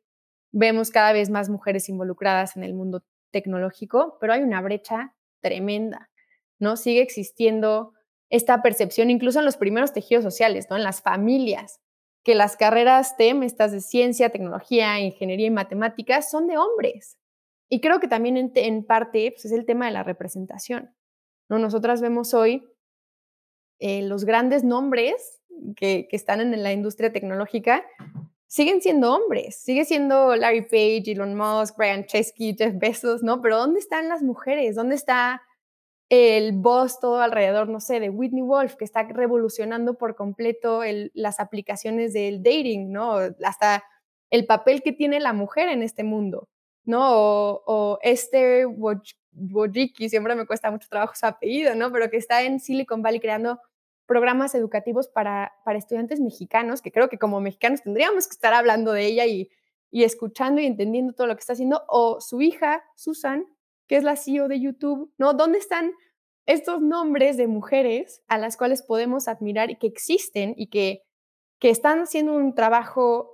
vemos 0.51 0.91
cada 0.91 1.13
vez 1.13 1.29
más 1.29 1.49
mujeres 1.49 1.89
involucradas 1.89 2.55
en 2.55 2.63
el 2.63 2.73
mundo 2.73 3.03
tecnológico, 3.33 4.17
pero 4.21 4.31
hay 4.31 4.41
una 4.41 4.61
brecha 4.61 5.13
tremenda, 5.41 6.09
¿no? 6.59 6.77
Sigue 6.77 7.01
existiendo 7.01 7.93
esta 8.29 8.61
percepción, 8.61 9.09
incluso 9.09 9.39
en 9.39 9.45
los 9.45 9.57
primeros 9.57 9.91
tejidos 9.91 10.23
sociales, 10.23 10.67
¿no? 10.69 10.77
En 10.77 10.83
las 10.83 11.01
familias, 11.01 11.81
que 12.23 12.35
las 12.35 12.55
carreras 12.55 13.09
STEM, 13.09 13.43
estas 13.43 13.73
de 13.73 13.81
ciencia, 13.81 14.29
tecnología, 14.29 14.99
ingeniería 15.01 15.47
y 15.47 15.51
matemáticas, 15.51 16.31
son 16.31 16.47
de 16.47 16.57
hombres. 16.57 17.17
Y 17.69 17.81
creo 17.81 17.99
que 17.99 18.07
también 18.07 18.51
en, 18.55 18.85
parte 18.85 19.31
pues, 19.31 19.45
es 19.45 19.51
el 19.51 19.65
tema 19.65 19.87
de 19.87 19.91
la 19.91 20.03
representación, 20.03 20.95
¿no? 21.49 21.59
Nosotras 21.59 22.01
vemos 22.01 22.33
hoy 22.33 22.63
eh, 23.79 24.03
los 24.03 24.23
grandes 24.23 24.63
nombres 24.63 25.41
que 25.75 26.07
están 26.11 26.39
en 26.39 26.63
la 26.63 26.71
industria 26.71 27.11
tecnológica 27.11 27.83
siguen 28.53 28.81
siendo 28.81 29.11
hombres, 29.11 29.55
sigue 29.55 29.83
siendo 29.83 30.35
Larry 30.35 30.61
Page, 30.61 31.13
Elon 31.13 31.33
Musk, 31.33 31.75
Brian 31.75 32.05
Chesky, 32.05 32.55
Jeff 32.55 32.75
Bezos, 32.77 33.23
¿no? 33.23 33.41
Pero 33.41 33.57
¿dónde 33.57 33.79
están 33.79 34.09
las 34.09 34.21
mujeres? 34.21 34.75
¿Dónde 34.75 34.93
está 34.93 35.41
el 36.07 36.51
boss 36.51 36.99
todo 36.99 37.19
alrededor, 37.19 37.67
no 37.67 37.79
sé, 37.79 37.99
de 37.99 38.11
Whitney 38.11 38.43
Wolf, 38.43 38.75
que 38.75 38.85
está 38.85 39.01
revolucionando 39.01 39.95
por 39.97 40.15
completo 40.15 40.81
las 41.15 41.39
aplicaciones 41.39 42.13
del 42.13 42.43
dating, 42.43 42.91
¿no? 42.91 43.15
Hasta 43.43 43.83
el 44.29 44.45
papel 44.45 44.83
que 44.83 44.93
tiene 44.93 45.19
la 45.19 45.33
mujer 45.33 45.69
en 45.69 45.81
este 45.81 46.03
mundo, 46.03 46.47
¿no? 46.85 47.09
O, 47.11 47.63
o 47.65 47.99
Esther 48.03 48.67
Wojcicki, 48.67 50.09
siempre 50.09 50.35
me 50.35 50.45
cuesta 50.45 50.69
mucho 50.69 50.87
trabajo 50.89 51.15
su 51.15 51.25
apellido, 51.25 51.73
¿no? 51.73 51.91
Pero 51.91 52.07
que 52.11 52.17
está 52.17 52.43
en 52.43 52.59
Silicon 52.59 53.01
Valley 53.01 53.19
creando 53.19 53.59
programas 54.05 54.55
educativos 54.55 55.07
para, 55.07 55.53
para 55.63 55.77
estudiantes 55.77 56.19
mexicanos, 56.19 56.81
que 56.81 56.91
creo 56.91 57.09
que 57.09 57.17
como 57.17 57.39
mexicanos 57.39 57.81
tendríamos 57.81 58.27
que 58.27 58.33
estar 58.33 58.53
hablando 58.53 58.91
de 58.91 59.05
ella 59.05 59.25
y, 59.25 59.49
y 59.91 60.03
escuchando 60.03 60.61
y 60.61 60.65
entendiendo 60.65 61.13
todo 61.13 61.27
lo 61.27 61.35
que 61.35 61.41
está 61.41 61.53
haciendo, 61.53 61.83
o 61.87 62.19
su 62.19 62.41
hija, 62.41 62.83
Susan, 62.95 63.45
que 63.87 63.97
es 63.97 64.03
la 64.03 64.15
CEO 64.15 64.47
de 64.47 64.59
YouTube, 64.59 65.13
¿no? 65.17 65.33
¿Dónde 65.33 65.59
están 65.59 65.93
estos 66.45 66.81
nombres 66.81 67.37
de 67.37 67.47
mujeres 67.47 68.21
a 68.27 68.37
las 68.37 68.57
cuales 68.57 68.83
podemos 68.83 69.27
admirar 69.27 69.71
y 69.71 69.77
que 69.77 69.87
existen 69.87 70.53
y 70.57 70.67
que, 70.67 71.03
que 71.59 71.69
están 71.69 71.99
haciendo 71.99 72.33
un 72.33 72.53
trabajo 72.55 73.29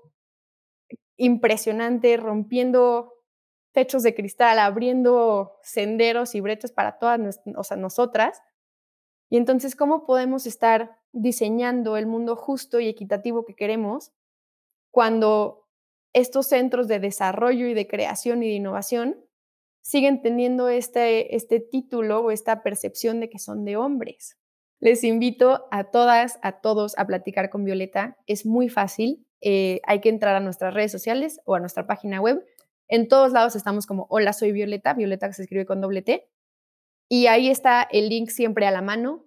impresionante, 1.18 2.18
rompiendo 2.18 3.14
techos 3.72 4.04
de 4.04 4.16
cristal, 4.16 4.60
abriendo 4.60 5.60
senderos 5.64 6.36
y 6.36 6.42
brechas 6.42 6.72
para 6.72 7.00
todas 7.00 7.40
o 7.56 7.64
sea, 7.64 7.78
nosotras? 7.78 8.42
Y 9.30 9.38
entonces, 9.38 9.76
¿cómo 9.76 10.06
podemos 10.06 10.46
estar 10.46 10.98
diseñando 11.12 11.98
el 11.98 12.08
mundo 12.08 12.36
justo 12.36 12.80
y 12.80 12.88
equitativo 12.88 13.46
que 13.46 13.56
queremos 13.56 14.12
cuando 14.92 15.68
estos 16.14 16.48
centros 16.48 16.88
de 16.88 17.00
desarrollo 17.00 17.68
y 17.68 17.74
de 17.74 17.88
creación 17.88 18.42
y 18.44 18.48
de 18.48 18.54
innovación 18.54 19.18
siguen 19.82 20.22
teniendo 20.22 20.70
este, 20.70 21.36
este 21.36 21.60
título 21.60 22.20
o 22.20 22.32
esta 22.32 22.64
percepción 22.64 23.20
de 23.20 23.30
que 23.30 23.40
son 23.40 23.66
de 23.66 23.78
hombres? 23.78 24.38
Les 24.80 25.04
invito 25.04 25.68
a 25.72 25.86
todas, 25.86 26.40
a 26.42 26.62
todos 26.62 26.98
a 26.98 27.06
platicar 27.06 27.50
con 27.50 27.66
Violeta. 27.66 28.18
Es 28.28 28.46
muy 28.46 28.70
fácil. 28.70 29.26
Eh, 29.42 29.82
hay 29.86 30.00
que 30.00 30.10
entrar 30.10 30.36
a 30.36 30.40
nuestras 30.40 30.74
redes 30.74 30.92
sociales 30.92 31.40
o 31.46 31.56
a 31.56 31.60
nuestra 31.60 31.88
página 31.88 32.20
web 32.20 32.46
En 32.90 33.08
todos 33.08 33.32
lados 33.32 33.56
estamos 33.56 33.86
como, 33.86 34.06
hola, 34.10 34.34
soy 34.34 34.52
Violeta, 34.52 34.94
Violeta 34.94 35.32
se 35.32 35.44
escribe 35.44 35.66
con 35.66 35.80
doble 35.80 36.02
T. 36.02 36.28
Y 37.10 37.26
ahí 37.26 37.50
está 37.50 37.88
el 37.92 38.08
link 38.08 38.30
siempre 38.30 38.68
a 38.68 38.72
la 38.72 38.82
mano 38.82 39.26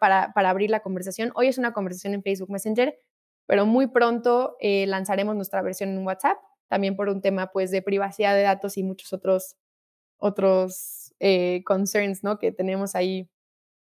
para, 0.00 0.32
para 0.34 0.50
abrir 0.50 0.70
la 0.70 0.80
conversación. 0.80 1.30
Hoy 1.36 1.46
es 1.46 1.56
una 1.56 1.72
conversación 1.72 2.14
en 2.14 2.22
Facebook 2.22 2.50
Messenger, 2.50 2.98
pero 3.46 3.64
muy 3.64 3.86
pronto 3.86 4.56
eh, 4.60 4.86
lanzaremos 4.86 5.36
nuestra 5.36 5.62
versión 5.62 5.90
en 5.90 6.04
WhatsApp, 6.04 6.38
también 6.68 6.96
por 6.96 7.08
un 7.08 7.20
tema 7.20 7.52
pues 7.52 7.70
de 7.70 7.80
privacidad 7.80 8.34
de 8.34 8.42
datos 8.42 8.76
y 8.76 8.82
muchos 8.82 9.12
otros, 9.12 9.56
otros 10.18 11.14
eh, 11.20 11.62
concerns 11.64 12.24
¿no? 12.24 12.38
que 12.38 12.50
tenemos 12.50 12.96
ahí 12.96 13.30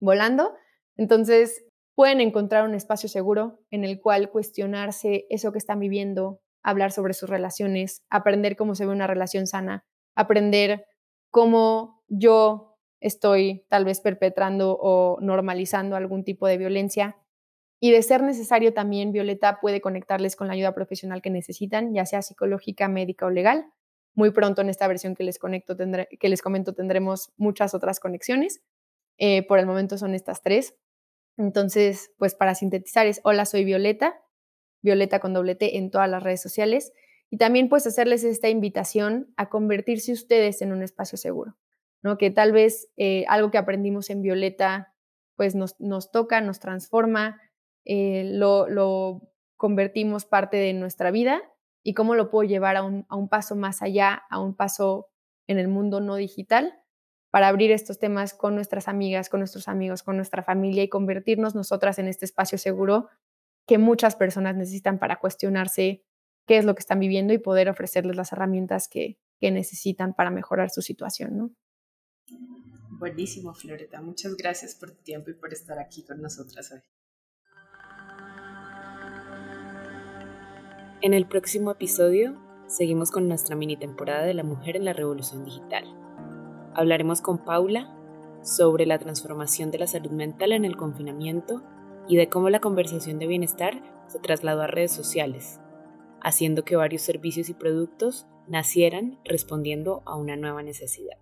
volando. 0.01 0.53
Entonces, 0.97 1.63
pueden 1.95 2.19
encontrar 2.19 2.67
un 2.67 2.75
espacio 2.75 3.07
seguro 3.07 3.59
en 3.71 3.83
el 3.83 4.01
cual 4.01 4.29
cuestionarse 4.31 5.25
eso 5.29 5.51
que 5.51 5.59
están 5.59 5.79
viviendo, 5.79 6.41
hablar 6.61 6.91
sobre 6.91 7.13
sus 7.13 7.29
relaciones, 7.29 8.03
aprender 8.09 8.55
cómo 8.55 8.75
se 8.75 8.85
ve 8.85 8.91
una 8.91 9.07
relación 9.07 9.47
sana, 9.47 9.85
aprender 10.15 10.85
cómo 11.29 12.03
yo 12.07 12.72
estoy 13.03 13.65
tal 13.69 13.85
vez 13.85 13.99
perpetrando 13.99 14.77
o 14.81 15.19
normalizando 15.21 15.95
algún 15.95 16.23
tipo 16.23 16.47
de 16.47 16.57
violencia. 16.57 17.17
Y 17.79 17.91
de 17.91 18.01
ser 18.01 18.23
necesario 18.23 18.73
también, 18.73 19.11
Violeta 19.11 19.59
puede 19.59 19.81
conectarles 19.81 20.35
con 20.35 20.47
la 20.47 20.53
ayuda 20.53 20.73
profesional 20.73 21.21
que 21.21 21.29
necesitan, 21.29 21.93
ya 21.93 22.05
sea 22.05 22.21
psicológica, 22.21 22.87
médica 22.87 23.25
o 23.25 23.29
legal. 23.29 23.65
Muy 24.15 24.31
pronto 24.31 24.61
en 24.61 24.69
esta 24.69 24.87
versión 24.87 25.15
que 25.15 25.23
les, 25.23 25.37
conecto, 25.37 25.75
que 25.77 26.29
les 26.29 26.41
comento 26.41 26.73
tendremos 26.73 27.33
muchas 27.35 27.73
otras 27.73 27.99
conexiones. 27.99 28.63
Eh, 29.17 29.45
por 29.45 29.59
el 29.59 29.65
momento 29.65 29.97
son 29.97 30.15
estas 30.15 30.41
tres. 30.41 30.75
Entonces, 31.37 32.11
pues 32.17 32.35
para 32.35 32.55
sintetizar 32.55 33.05
es, 33.05 33.19
hola, 33.23 33.45
soy 33.45 33.65
Violeta, 33.65 34.21
Violeta 34.81 35.19
con 35.19 35.33
doble 35.33 35.55
T 35.55 35.77
en 35.77 35.91
todas 35.91 36.09
las 36.09 36.23
redes 36.23 36.41
sociales. 36.41 36.93
Y 37.29 37.37
también 37.37 37.67
pues 37.67 37.85
hacerles 37.85 38.23
esta 38.23 38.47
invitación 38.47 39.33
a 39.35 39.49
convertirse 39.49 40.11
ustedes 40.11 40.61
en 40.61 40.71
un 40.71 40.83
espacio 40.83 41.17
seguro, 41.17 41.57
¿no? 42.03 42.17
Que 42.17 42.29
tal 42.29 42.51
vez 42.51 42.89
eh, 42.97 43.25
algo 43.27 43.49
que 43.49 43.57
aprendimos 43.57 44.09
en 44.09 44.21
Violeta 44.21 44.93
pues 45.35 45.55
nos, 45.55 45.79
nos 45.79 46.11
toca, 46.11 46.41
nos 46.41 46.59
transforma, 46.59 47.41
eh, 47.85 48.23
lo, 48.25 48.69
lo, 48.69 49.21
convertimos 49.57 50.25
parte 50.25 50.57
de 50.57 50.73
nuestra 50.73 51.09
vida 51.09 51.41
y 51.83 51.93
cómo 51.93 52.15
lo 52.15 52.29
puedo 52.29 52.47
llevar 52.47 52.75
a 52.75 52.83
un, 52.83 53.05
a 53.07 53.15
un 53.15 53.29
paso 53.29 53.55
más 53.55 53.81
allá, 53.81 54.23
a 54.29 54.39
un 54.39 54.55
paso 54.55 55.07
en 55.47 55.57
el 55.57 55.69
mundo 55.69 56.01
no 56.01 56.15
digital 56.15 56.73
para 57.31 57.47
abrir 57.47 57.71
estos 57.71 57.97
temas 57.97 58.33
con 58.33 58.55
nuestras 58.55 58.87
amigas, 58.87 59.29
con 59.29 59.39
nuestros 59.39 59.67
amigos, 59.67 60.03
con 60.03 60.17
nuestra 60.17 60.43
familia 60.43 60.83
y 60.83 60.89
convertirnos 60.89 61.55
nosotras 61.55 61.97
en 61.97 62.07
este 62.07 62.25
espacio 62.25 62.57
seguro 62.57 63.07
que 63.65 63.77
muchas 63.77 64.15
personas 64.15 64.55
necesitan 64.55 64.99
para 64.99 65.15
cuestionarse 65.15 66.03
qué 66.45 66.57
es 66.57 66.65
lo 66.65 66.75
que 66.75 66.81
están 66.81 66.99
viviendo 66.99 67.33
y 67.33 67.37
poder 67.37 67.69
ofrecerles 67.69 68.17
las 68.17 68.33
herramientas 68.33 68.89
que, 68.89 69.17
que 69.39 69.49
necesitan 69.49 70.13
para 70.13 70.29
mejorar 70.29 70.69
su 70.69 70.81
situación, 70.81 71.37
¿no? 71.37 71.51
Buenísimo, 72.99 73.53
Floreta. 73.53 74.01
Muchas 74.01 74.37
gracias 74.37 74.75
por 74.75 74.91
tu 74.91 75.03
tiempo 75.03 75.29
y 75.29 75.33
por 75.33 75.51
estar 75.51 75.77
aquí 75.77 76.03
con 76.03 76.21
nosotras 76.21 76.71
hoy. 76.71 76.79
En 81.01 81.13
el 81.13 81.27
próximo 81.27 81.71
episodio 81.71 82.39
seguimos 82.67 83.11
con 83.11 83.27
nuestra 83.27 83.57
mini 83.57 83.75
temporada 83.75 84.23
de 84.23 84.33
la 84.33 84.43
mujer 84.43 84.77
en 84.77 84.85
la 84.85 84.93
revolución 84.93 85.43
digital. 85.43 85.83
Hablaremos 86.75 87.21
con 87.21 87.43
Paula 87.43 87.93
sobre 88.41 88.85
la 88.85 88.99
transformación 88.99 89.69
de 89.69 89.79
la 89.79 89.87
salud 89.87 90.11
mental 90.11 90.53
en 90.53 90.63
el 90.63 90.77
confinamiento 90.77 91.61
y 92.07 92.15
de 92.15 92.29
cómo 92.29 92.49
la 92.49 92.61
conversación 92.61 93.19
de 93.19 93.27
bienestar 93.27 93.83
se 94.07 94.19
trasladó 94.19 94.61
a 94.61 94.67
redes 94.67 94.91
sociales, 94.91 95.59
haciendo 96.21 96.63
que 96.63 96.77
varios 96.77 97.01
servicios 97.01 97.49
y 97.49 97.53
productos 97.53 98.27
nacieran 98.47 99.19
respondiendo 99.25 100.03
a 100.05 100.15
una 100.15 100.37
nueva 100.37 100.63
necesidad. 100.63 101.17